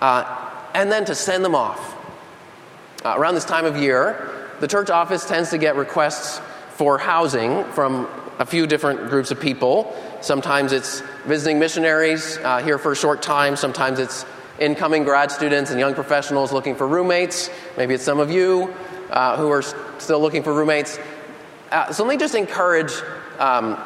uh, 0.00 0.52
and 0.72 0.92
then 0.92 1.04
to 1.06 1.16
send 1.16 1.44
them 1.44 1.56
off 1.56 1.95
uh, 3.06 3.14
around 3.16 3.34
this 3.34 3.44
time 3.44 3.64
of 3.64 3.76
year, 3.76 4.48
the 4.58 4.66
church 4.66 4.90
office 4.90 5.24
tends 5.24 5.50
to 5.50 5.58
get 5.58 5.76
requests 5.76 6.40
for 6.70 6.98
housing 6.98 7.62
from 7.72 8.08
a 8.40 8.44
few 8.44 8.66
different 8.66 9.08
groups 9.08 9.30
of 9.30 9.40
people. 9.40 9.96
Sometimes 10.20 10.72
it's 10.72 11.02
visiting 11.24 11.58
missionaries 11.58 12.38
uh, 12.38 12.58
here 12.62 12.78
for 12.78 12.92
a 12.92 12.96
short 12.96 13.22
time, 13.22 13.54
sometimes 13.54 14.00
it's 14.00 14.26
incoming 14.58 15.04
grad 15.04 15.30
students 15.30 15.70
and 15.70 15.78
young 15.78 15.94
professionals 15.94 16.52
looking 16.52 16.74
for 16.74 16.88
roommates. 16.88 17.48
Maybe 17.76 17.94
it's 17.94 18.04
some 18.04 18.18
of 18.18 18.30
you 18.30 18.74
uh, 19.10 19.36
who 19.36 19.50
are 19.50 19.62
still 19.98 20.20
looking 20.20 20.42
for 20.42 20.52
roommates. 20.52 20.98
Uh, 21.70 21.92
so 21.92 22.02
let 22.04 22.10
me 22.10 22.18
just 22.18 22.34
encourage 22.34 22.92
um, 23.38 23.78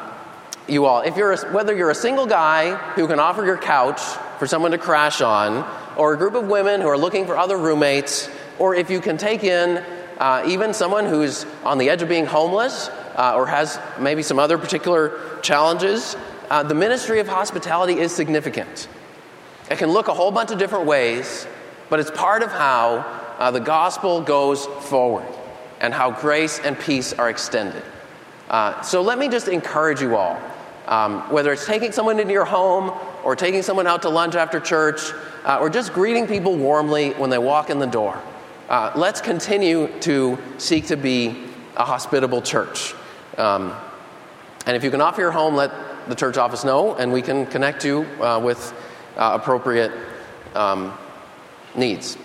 you 0.67 0.85
all. 0.85 1.01
If 1.01 1.15
you're 1.15 1.33
a, 1.33 1.37
whether 1.51 1.75
you're 1.75 1.91
a 1.91 1.95
single 1.95 2.25
guy 2.25 2.75
who 2.95 3.07
can 3.07 3.19
offer 3.19 3.45
your 3.45 3.57
couch 3.57 4.01
for 4.39 4.47
someone 4.47 4.71
to 4.71 4.77
crash 4.77 5.21
on, 5.21 5.69
or 5.97 6.13
a 6.13 6.17
group 6.17 6.33
of 6.33 6.47
women 6.47 6.81
who 6.81 6.87
are 6.87 6.97
looking 6.97 7.25
for 7.25 7.37
other 7.37 7.57
roommates, 7.57 8.29
or 8.59 8.75
if 8.75 8.89
you 8.89 8.99
can 8.99 9.17
take 9.17 9.43
in 9.43 9.83
uh, 10.21 10.43
even 10.45 10.71
someone 10.71 11.05
who's 11.05 11.47
on 11.63 11.79
the 11.79 11.89
edge 11.89 12.03
of 12.03 12.09
being 12.09 12.27
homeless 12.27 12.89
uh, 13.15 13.33
or 13.35 13.47
has 13.47 13.79
maybe 13.99 14.21
some 14.21 14.37
other 14.37 14.57
particular 14.57 15.39
challenges, 15.41 16.15
uh, 16.51 16.61
the 16.61 16.75
ministry 16.75 17.19
of 17.19 17.27
hospitality 17.27 17.97
is 17.99 18.13
significant. 18.13 18.87
It 19.71 19.79
can 19.79 19.89
look 19.89 20.09
a 20.09 20.13
whole 20.13 20.31
bunch 20.31 20.51
of 20.51 20.59
different 20.59 20.85
ways, 20.85 21.47
but 21.89 21.99
it's 21.99 22.11
part 22.11 22.43
of 22.43 22.51
how 22.51 22.97
uh, 23.39 23.49
the 23.49 23.59
gospel 23.59 24.21
goes 24.21 24.65
forward 24.65 25.25
and 25.79 25.91
how 25.91 26.11
grace 26.11 26.59
and 26.59 26.77
peace 26.77 27.13
are 27.13 27.29
extended. 27.29 27.81
Uh, 28.47 28.79
so 28.81 29.01
let 29.01 29.17
me 29.17 29.27
just 29.27 29.47
encourage 29.47 30.01
you 30.01 30.15
all. 30.15 30.39
Um, 30.87 31.21
whether 31.31 31.51
it's 31.51 31.65
taking 31.65 31.91
someone 31.91 32.19
into 32.19 32.33
your 32.33 32.45
home 32.45 32.91
or 33.23 33.35
taking 33.35 33.63
someone 33.63 33.87
out 33.87 34.03
to 34.03 34.09
lunch 34.09 34.35
after 34.35 34.59
church 34.59 35.13
uh, 35.45 35.57
or 35.59 35.69
just 35.69 35.93
greeting 35.93 36.27
people 36.27 36.57
warmly 36.57 37.11
when 37.11 37.29
they 37.29 37.37
walk 37.37 37.69
in 37.69 37.79
the 37.79 37.87
door. 37.87 38.21
Uh, 38.71 38.89
let's 38.95 39.19
continue 39.19 39.89
to 39.99 40.37
seek 40.57 40.87
to 40.87 40.95
be 40.95 41.35
a 41.75 41.83
hospitable 41.83 42.41
church. 42.41 42.93
Um, 43.37 43.75
and 44.65 44.77
if 44.77 44.85
you 44.85 44.89
can 44.89 45.01
offer 45.01 45.19
your 45.19 45.31
home, 45.31 45.55
let 45.55 45.73
the 46.07 46.15
church 46.15 46.37
office 46.37 46.63
know, 46.63 46.95
and 46.95 47.11
we 47.11 47.21
can 47.21 47.45
connect 47.47 47.83
you 47.83 48.03
uh, 48.21 48.39
with 48.41 48.73
uh, 49.17 49.37
appropriate 49.41 49.91
um, 50.55 50.97
needs. 51.75 52.17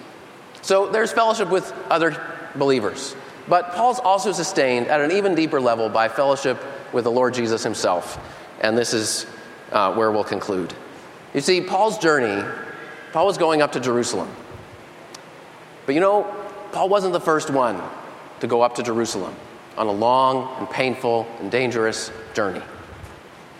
So 0.62 0.88
there's 0.88 1.10
fellowship 1.10 1.50
with 1.50 1.72
other 1.90 2.16
believers. 2.54 3.16
But 3.48 3.72
Paul's 3.72 3.98
also 3.98 4.30
sustained 4.30 4.86
at 4.86 5.00
an 5.00 5.10
even 5.10 5.34
deeper 5.34 5.60
level 5.60 5.88
by 5.88 6.08
fellowship 6.08 6.62
with 6.92 7.02
the 7.02 7.10
Lord 7.10 7.34
Jesus 7.34 7.64
himself. 7.64 8.20
And 8.60 8.78
this 8.78 8.94
is 8.94 9.26
uh, 9.72 9.94
where 9.94 10.12
we'll 10.12 10.22
conclude. 10.22 10.72
You 11.34 11.40
see, 11.40 11.60
Paul's 11.60 11.98
journey, 11.98 12.48
Paul 13.12 13.26
was 13.26 13.36
going 13.36 13.62
up 13.62 13.72
to 13.72 13.80
Jerusalem. 13.80 14.30
But 15.86 15.94
you 15.94 16.00
know, 16.00 16.35
Paul 16.76 16.90
wasn't 16.90 17.14
the 17.14 17.20
first 17.20 17.48
one 17.48 17.82
to 18.40 18.46
go 18.46 18.60
up 18.60 18.74
to 18.74 18.82
Jerusalem 18.82 19.34
on 19.78 19.86
a 19.86 19.92
long 19.92 20.58
and 20.58 20.68
painful 20.68 21.26
and 21.40 21.50
dangerous 21.50 22.12
journey. 22.34 22.60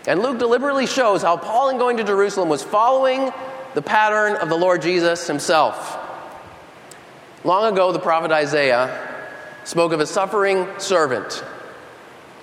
And 0.05 0.21
Luke 0.21 0.37
deliberately 0.37 0.85
shows 0.85 1.23
how 1.23 1.35
Paul, 1.35 1.69
in 1.69 1.79
going 1.79 1.97
to 1.97 2.03
Jerusalem, 2.03 2.47
was 2.47 2.61
following 2.61 3.33
the 3.73 3.81
pattern 3.81 4.35
of 4.35 4.49
the 4.49 4.55
Lord 4.55 4.83
Jesus 4.83 5.25
himself. 5.25 5.97
Long 7.43 7.73
ago, 7.73 7.91
the 7.91 7.97
prophet 7.97 8.31
Isaiah 8.31 9.25
spoke 9.63 9.93
of 9.93 9.99
a 9.99 10.05
suffering 10.05 10.67
servant, 10.77 11.43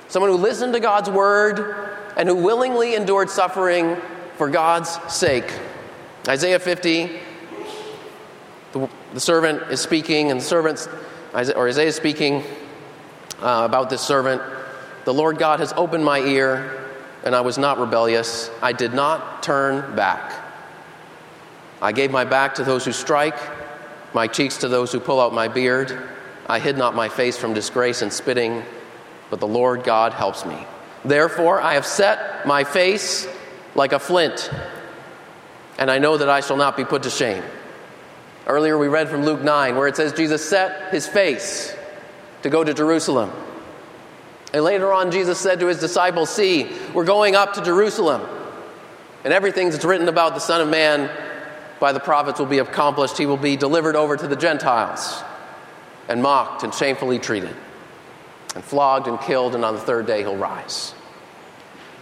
someone 0.08 0.32
who 0.32 0.38
listened 0.38 0.72
to 0.74 0.80
God's 0.80 1.08
word 1.08 1.86
and 2.16 2.28
who 2.28 2.34
willingly 2.34 2.96
endured 2.96 3.30
suffering 3.30 3.96
for 4.38 4.50
God's 4.50 4.90
sake. 5.06 5.56
Isaiah 6.26 6.58
50 6.58 7.20
the, 9.14 9.20
servant 9.20 9.70
is 9.70 9.80
speaking, 9.80 10.30
and 10.30 10.40
the 10.40 10.44
servant, 10.44 10.86
or 11.32 11.68
Isaiah 11.68 11.86
is 11.86 11.96
speaking 11.96 12.44
uh, 13.40 13.62
about 13.64 13.88
this 13.88 14.02
servant. 14.02 14.42
The 15.06 15.14
Lord 15.14 15.38
God 15.38 15.60
has 15.60 15.72
opened 15.72 16.04
my 16.04 16.18
ear, 16.18 16.84
and 17.24 17.34
I 17.34 17.40
was 17.40 17.56
not 17.56 17.78
rebellious. 17.78 18.50
I 18.60 18.72
did 18.72 18.92
not 18.92 19.42
turn 19.42 19.96
back. 19.96 20.32
I 21.80 21.92
gave 21.92 22.10
my 22.10 22.24
back 22.24 22.56
to 22.56 22.64
those 22.64 22.84
who 22.84 22.92
strike, 22.92 23.38
my 24.14 24.26
cheeks 24.26 24.58
to 24.58 24.68
those 24.68 24.92
who 24.92 25.00
pull 25.00 25.20
out 25.20 25.32
my 25.32 25.48
beard. 25.48 25.98
I 26.46 26.58
hid 26.58 26.76
not 26.76 26.94
my 26.94 27.08
face 27.08 27.36
from 27.36 27.54
disgrace 27.54 28.02
and 28.02 28.12
spitting, 28.12 28.62
but 29.30 29.40
the 29.40 29.46
Lord 29.46 29.84
God 29.84 30.12
helps 30.12 30.44
me. 30.44 30.66
Therefore, 31.04 31.60
I 31.60 31.74
have 31.74 31.86
set 31.86 32.46
my 32.46 32.64
face 32.64 33.26
like 33.74 33.92
a 33.92 33.98
flint, 33.98 34.50
and 35.78 35.90
I 35.90 35.98
know 35.98 36.16
that 36.16 36.28
I 36.28 36.40
shall 36.40 36.56
not 36.56 36.76
be 36.76 36.84
put 36.84 37.02
to 37.02 37.10
shame. 37.10 37.42
Earlier, 38.46 38.76
we 38.76 38.88
read 38.88 39.08
from 39.08 39.24
Luke 39.24 39.42
9, 39.42 39.76
where 39.76 39.88
it 39.88 39.96
says 39.96 40.12
Jesus 40.12 40.46
set 40.46 40.92
his 40.92 41.06
face 41.06 41.74
to 42.42 42.50
go 42.50 42.62
to 42.62 42.74
Jerusalem. 42.74 43.30
And 44.52 44.62
later 44.62 44.92
on, 44.92 45.10
Jesus 45.10 45.38
said 45.38 45.60
to 45.60 45.66
his 45.66 45.80
disciples, 45.80 46.30
See, 46.30 46.70
we're 46.92 47.04
going 47.04 47.34
up 47.34 47.54
to 47.54 47.62
Jerusalem, 47.62 48.22
and 49.24 49.32
everything 49.32 49.70
that's 49.70 49.84
written 49.84 50.08
about 50.08 50.34
the 50.34 50.40
Son 50.40 50.60
of 50.60 50.68
Man 50.68 51.10
by 51.80 51.92
the 51.92 52.00
prophets 52.00 52.38
will 52.38 52.46
be 52.46 52.58
accomplished. 52.58 53.18
He 53.18 53.26
will 53.26 53.36
be 53.36 53.56
delivered 53.56 53.96
over 53.96 54.16
to 54.16 54.28
the 54.28 54.36
Gentiles, 54.36 55.22
and 56.08 56.22
mocked 56.22 56.62
and 56.62 56.72
shamefully 56.72 57.18
treated, 57.18 57.56
and 58.54 58.62
flogged 58.62 59.08
and 59.08 59.18
killed, 59.20 59.54
and 59.54 59.64
on 59.64 59.74
the 59.74 59.80
third 59.80 60.06
day 60.06 60.20
he'll 60.20 60.36
rise. 60.36 60.94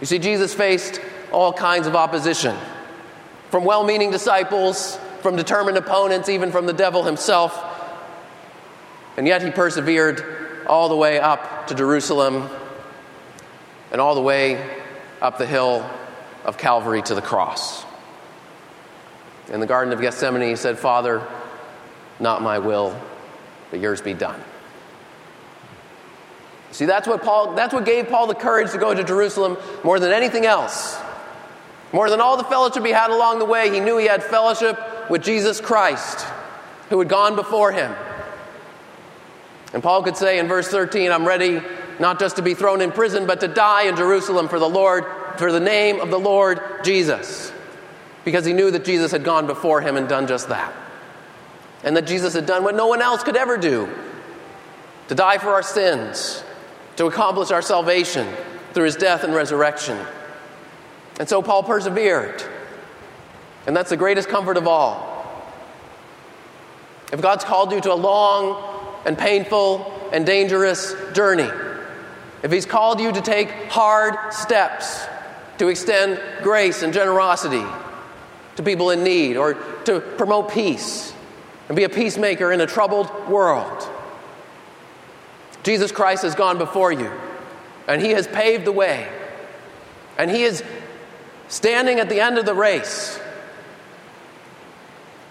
You 0.01 0.05
see, 0.05 0.19
Jesus 0.19 0.53
faced 0.53 0.99
all 1.31 1.53
kinds 1.53 1.87
of 1.87 1.95
opposition 1.95 2.55
from 3.49 3.63
well 3.63 3.83
meaning 3.83 4.11
disciples, 4.11 4.99
from 5.23 5.35
determined 5.37 5.77
opponents, 5.77 6.29
even 6.29 6.51
from 6.51 6.67
the 6.67 6.73
devil 6.73 7.03
himself. 7.03 7.57
And 9.17 9.25
yet 9.25 9.41
he 9.41 9.49
persevered 9.49 10.65
all 10.67 10.89
the 10.89 10.95
way 10.95 11.19
up 11.19 11.67
to 11.67 11.75
Jerusalem 11.75 12.49
and 13.91 14.01
all 14.01 14.15
the 14.15 14.21
way 14.21 14.69
up 15.21 15.37
the 15.37 15.45
hill 15.45 15.89
of 16.43 16.57
Calvary 16.57 17.01
to 17.03 17.15
the 17.15 17.21
cross. 17.21 17.85
In 19.51 19.59
the 19.59 19.65
Garden 19.65 19.93
of 19.93 20.01
Gethsemane, 20.01 20.41
he 20.41 20.55
said, 20.55 20.77
Father, 20.77 21.25
not 22.19 22.41
my 22.41 22.59
will, 22.59 22.99
but 23.71 23.79
yours 23.79 24.01
be 24.01 24.13
done. 24.13 24.41
See, 26.71 26.85
that's 26.85 27.07
what, 27.07 27.23
Paul, 27.23 27.53
that's 27.53 27.73
what 27.73 27.85
gave 27.85 28.09
Paul 28.09 28.27
the 28.27 28.35
courage 28.35 28.71
to 28.71 28.77
go 28.77 28.93
to 28.93 29.03
Jerusalem 29.03 29.57
more 29.83 29.99
than 29.99 30.11
anything 30.11 30.45
else. 30.45 30.99
More 31.91 32.09
than 32.09 32.19
all 32.19 32.35
the 32.35 32.43
fellowship 32.43 32.83
he 32.83 32.91
had 32.91 33.11
along 33.11 33.37
the 33.37 33.45
way, 33.45 33.71
he 33.71 33.79
knew 33.79 33.97
he 33.97 34.07
had 34.07 34.23
fellowship 34.23 34.77
with 35.09 35.23
Jesus 35.23 35.61
Christ, 35.61 36.25
who 36.89 36.99
had 36.99 37.09
gone 37.09 37.35
before 37.35 37.71
him. 37.71 37.93
And 39.73 39.81
Paul 39.81 40.03
could 40.03 40.17
say 40.17 40.39
in 40.39 40.47
verse 40.47 40.67
13, 40.67 41.11
I'm 41.11 41.27
ready 41.27 41.61
not 41.99 42.19
just 42.19 42.35
to 42.35 42.41
be 42.41 42.53
thrown 42.53 42.81
in 42.81 42.91
prison, 42.91 43.25
but 43.25 43.39
to 43.41 43.47
die 43.47 43.83
in 43.83 43.95
Jerusalem 43.95 44.47
for 44.47 44.59
the 44.59 44.69
Lord, 44.69 45.05
for 45.37 45.51
the 45.51 45.59
name 45.59 45.99
of 45.99 46.09
the 46.09 46.19
Lord 46.19 46.59
Jesus. 46.83 47.51
Because 48.23 48.45
he 48.45 48.53
knew 48.53 48.71
that 48.71 48.85
Jesus 48.85 49.11
had 49.11 49.23
gone 49.23 49.47
before 49.47 49.81
him 49.81 49.97
and 49.97 50.07
done 50.07 50.27
just 50.27 50.49
that. 50.49 50.73
And 51.83 51.97
that 51.97 52.07
Jesus 52.07 52.33
had 52.33 52.45
done 52.45 52.63
what 52.63 52.75
no 52.75 52.87
one 52.87 53.01
else 53.01 53.23
could 53.23 53.35
ever 53.35 53.57
do 53.57 53.89
to 55.09 55.15
die 55.15 55.37
for 55.37 55.49
our 55.49 55.63
sins 55.63 56.43
to 56.95 57.07
accomplish 57.07 57.51
our 57.51 57.61
salvation 57.61 58.27
through 58.73 58.85
his 58.85 58.95
death 58.95 59.23
and 59.23 59.33
resurrection. 59.33 59.97
And 61.19 61.27
so 61.27 61.41
Paul 61.41 61.63
persevered. 61.63 62.43
And 63.65 63.75
that's 63.75 63.89
the 63.89 63.97
greatest 63.97 64.29
comfort 64.29 64.57
of 64.57 64.67
all. 64.67 65.09
If 67.11 67.21
God's 67.21 67.43
called 67.43 67.71
you 67.71 67.79
to 67.81 67.93
a 67.93 67.95
long 67.95 68.61
and 69.05 69.17
painful 69.17 70.09
and 70.11 70.25
dangerous 70.25 70.95
journey, 71.13 71.49
if 72.41 72.51
He's 72.51 72.65
called 72.65 72.99
you 72.99 73.11
to 73.11 73.21
take 73.21 73.49
hard 73.69 74.33
steps 74.33 75.05
to 75.59 75.67
extend 75.67 76.19
grace 76.41 76.83
and 76.83 76.93
generosity 76.93 77.63
to 78.55 78.63
people 78.63 78.89
in 78.89 79.03
need 79.03 79.37
or 79.37 79.53
to 79.85 80.01
promote 80.01 80.51
peace 80.51 81.13
and 81.67 81.75
be 81.75 81.83
a 81.83 81.89
peacemaker 81.89 82.51
in 82.51 82.59
a 82.61 82.67
troubled 82.67 83.29
world, 83.29 83.89
Jesus 85.63 85.91
Christ 85.91 86.23
has 86.23 86.35
gone 86.35 86.57
before 86.57 86.91
you, 86.91 87.11
and 87.87 88.01
He 88.01 88.09
has 88.11 88.27
paved 88.27 88.65
the 88.65 88.71
way, 88.71 89.07
and 90.17 90.29
He 90.29 90.43
is 90.43 90.63
standing 91.47 91.99
at 91.99 92.09
the 92.09 92.19
end 92.19 92.37
of 92.37 92.45
the 92.45 92.53
race 92.53 93.19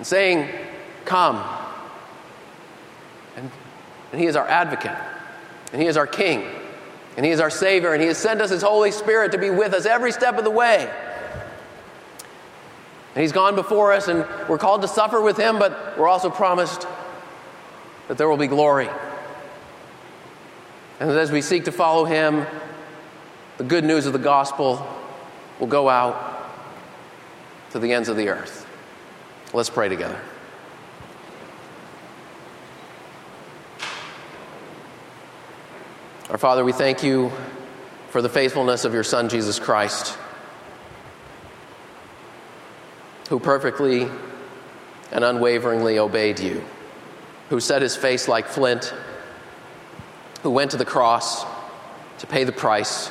and 0.02 0.06
saying, 0.08 0.50
Come. 1.04 1.36
And, 3.36 3.48
and 4.10 4.20
He 4.20 4.26
is 4.26 4.34
our 4.34 4.48
advocate, 4.48 4.98
and 5.72 5.80
He 5.80 5.86
is 5.86 5.96
our 5.96 6.08
King, 6.08 6.44
and 7.16 7.24
He 7.24 7.30
is 7.30 7.38
our 7.38 7.50
Savior, 7.50 7.92
and 7.92 8.02
He 8.02 8.08
has 8.08 8.18
sent 8.18 8.40
us 8.40 8.50
His 8.50 8.62
Holy 8.62 8.90
Spirit 8.90 9.30
to 9.30 9.38
be 9.38 9.48
with 9.48 9.72
us 9.72 9.86
every 9.86 10.10
step 10.10 10.38
of 10.38 10.42
the 10.42 10.50
way. 10.50 10.90
And 13.14 13.22
He's 13.22 13.30
gone 13.30 13.54
before 13.54 13.92
us, 13.92 14.08
and 14.08 14.26
we're 14.48 14.58
called 14.58 14.82
to 14.82 14.88
suffer 14.88 15.20
with 15.20 15.36
Him, 15.36 15.60
but 15.60 15.96
we're 15.96 16.08
also 16.08 16.30
promised 16.30 16.84
that 18.08 18.18
there 18.18 18.28
will 18.28 18.36
be 18.36 18.48
glory. 18.48 18.88
And 20.98 21.10
that 21.10 21.16
as 21.16 21.30
we 21.30 21.42
seek 21.42 21.66
to 21.66 21.72
follow 21.72 22.06
him, 22.06 22.44
the 23.56 23.64
good 23.64 23.84
news 23.84 24.06
of 24.06 24.12
the 24.12 24.18
gospel 24.18 24.84
will 25.60 25.68
go 25.68 25.88
out 25.88 26.50
to 27.70 27.78
the 27.78 27.92
ends 27.92 28.08
of 28.08 28.16
the 28.16 28.30
earth. 28.30 28.61
Let's 29.54 29.68
pray 29.68 29.90
together. 29.90 30.18
Our 36.30 36.38
Father, 36.38 36.64
we 36.64 36.72
thank 36.72 37.02
you 37.02 37.30
for 38.08 38.22
the 38.22 38.30
faithfulness 38.30 38.86
of 38.86 38.94
your 38.94 39.04
Son, 39.04 39.28
Jesus 39.28 39.58
Christ, 39.58 40.16
who 43.28 43.38
perfectly 43.38 44.08
and 45.10 45.22
unwaveringly 45.22 45.98
obeyed 45.98 46.40
you, 46.40 46.64
who 47.50 47.60
set 47.60 47.82
his 47.82 47.94
face 47.94 48.28
like 48.28 48.46
flint 48.46 48.94
who 50.42 50.50
went 50.50 50.72
to 50.72 50.76
the 50.76 50.84
cross 50.84 51.44
to 52.18 52.26
pay 52.26 52.44
the 52.44 52.52
price 52.52 53.10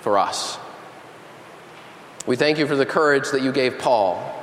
for 0.00 0.18
us. 0.18 0.58
We 2.26 2.36
thank 2.36 2.58
you 2.58 2.66
for 2.66 2.76
the 2.76 2.86
courage 2.86 3.30
that 3.32 3.42
you 3.42 3.52
gave 3.52 3.78
Paul 3.78 4.36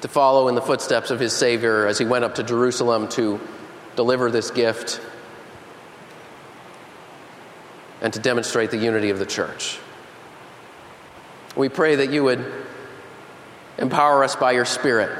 to 0.00 0.08
follow 0.08 0.48
in 0.48 0.54
the 0.54 0.62
footsteps 0.62 1.10
of 1.10 1.20
his 1.20 1.32
Savior 1.32 1.86
as 1.86 1.98
he 1.98 2.04
went 2.04 2.24
up 2.24 2.36
to 2.36 2.42
Jerusalem 2.42 3.08
to 3.10 3.40
deliver 3.96 4.30
this 4.30 4.50
gift 4.50 5.00
and 8.00 8.12
to 8.12 8.18
demonstrate 8.18 8.70
the 8.70 8.78
unity 8.78 9.10
of 9.10 9.18
the 9.18 9.26
church. 9.26 9.78
We 11.56 11.68
pray 11.68 11.96
that 11.96 12.10
you 12.10 12.24
would 12.24 12.44
empower 13.76 14.24
us 14.24 14.36
by 14.36 14.52
your 14.52 14.64
Spirit. 14.64 15.10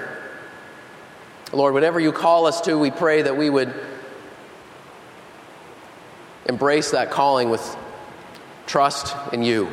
Lord, 1.52 1.74
whatever 1.74 1.98
you 1.98 2.12
call 2.12 2.46
us 2.46 2.60
to, 2.62 2.78
we 2.78 2.90
pray 2.90 3.22
that 3.22 3.36
we 3.36 3.50
would 3.50 3.74
embrace 6.46 6.92
that 6.92 7.10
calling 7.10 7.50
with 7.50 7.76
trust 8.66 9.14
in 9.32 9.42
you. 9.42 9.68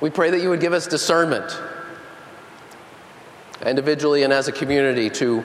We 0.00 0.10
pray 0.10 0.30
that 0.30 0.42
you 0.42 0.50
would 0.50 0.60
give 0.60 0.72
us 0.72 0.86
discernment, 0.86 1.58
individually 3.64 4.22
and 4.22 4.32
as 4.32 4.48
a 4.48 4.52
community, 4.52 5.10
to 5.10 5.44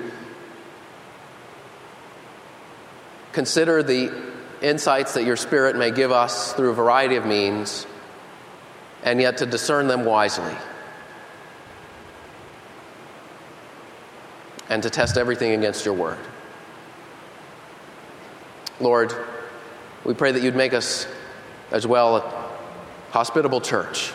consider 3.32 3.84
the 3.84 4.12
insights 4.62 5.14
that 5.14 5.24
your 5.24 5.36
Spirit 5.36 5.76
may 5.76 5.92
give 5.92 6.12
us 6.12 6.54
through 6.54 6.72
a 6.72 6.74
variety 6.74 7.16
of 7.16 7.26
means, 7.26 7.86
and 9.04 9.22
yet 9.22 9.38
to 9.38 9.46
discern 9.46 9.88
them 9.88 10.06
wisely. 10.06 10.56
And 14.70 14.84
to 14.84 14.90
test 14.90 15.18
everything 15.18 15.52
against 15.52 15.86
your 15.86 15.94
word. 15.94 16.18
Lord, 18.80 19.14
we 20.04 20.14
pray 20.14 20.32
that 20.32 20.42
you'd 20.42 20.56
make 20.56 20.74
us 20.74 21.08
as 21.72 21.88
well 21.88 22.18
a 22.18 22.50
hospitable 23.12 23.62
church. 23.62 24.12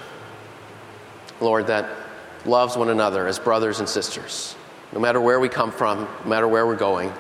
Lord, 1.41 1.69
that 1.69 1.89
loves 2.47 2.77
one 2.77 2.89
another 2.89 3.27
as 3.27 3.39
brothers 3.39 3.81
and 3.81 3.89
sisters, 3.89 4.55
no 4.93 5.01
matter 5.01 5.21
where 5.21 5.41
we 5.41 5.49
come 5.49 5.71
from, 5.71 6.09
no 6.25 6.29
matter 6.29 6.49
where 6.49 6.67
we're 6.67 6.77
going, 6.77 7.13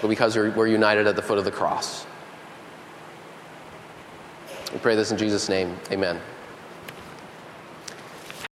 but 0.00 0.08
because 0.08 0.36
we're 0.36 0.66
united 0.66 1.06
at 1.06 1.16
the 1.16 1.22
foot 1.22 1.38
of 1.38 1.44
the 1.44 1.50
cross. 1.50 2.06
We 4.72 4.78
pray 4.80 4.96
this 4.96 5.12
in 5.12 5.18
Jesus' 5.18 5.48
name. 5.48 5.76
Amen. 5.90 6.20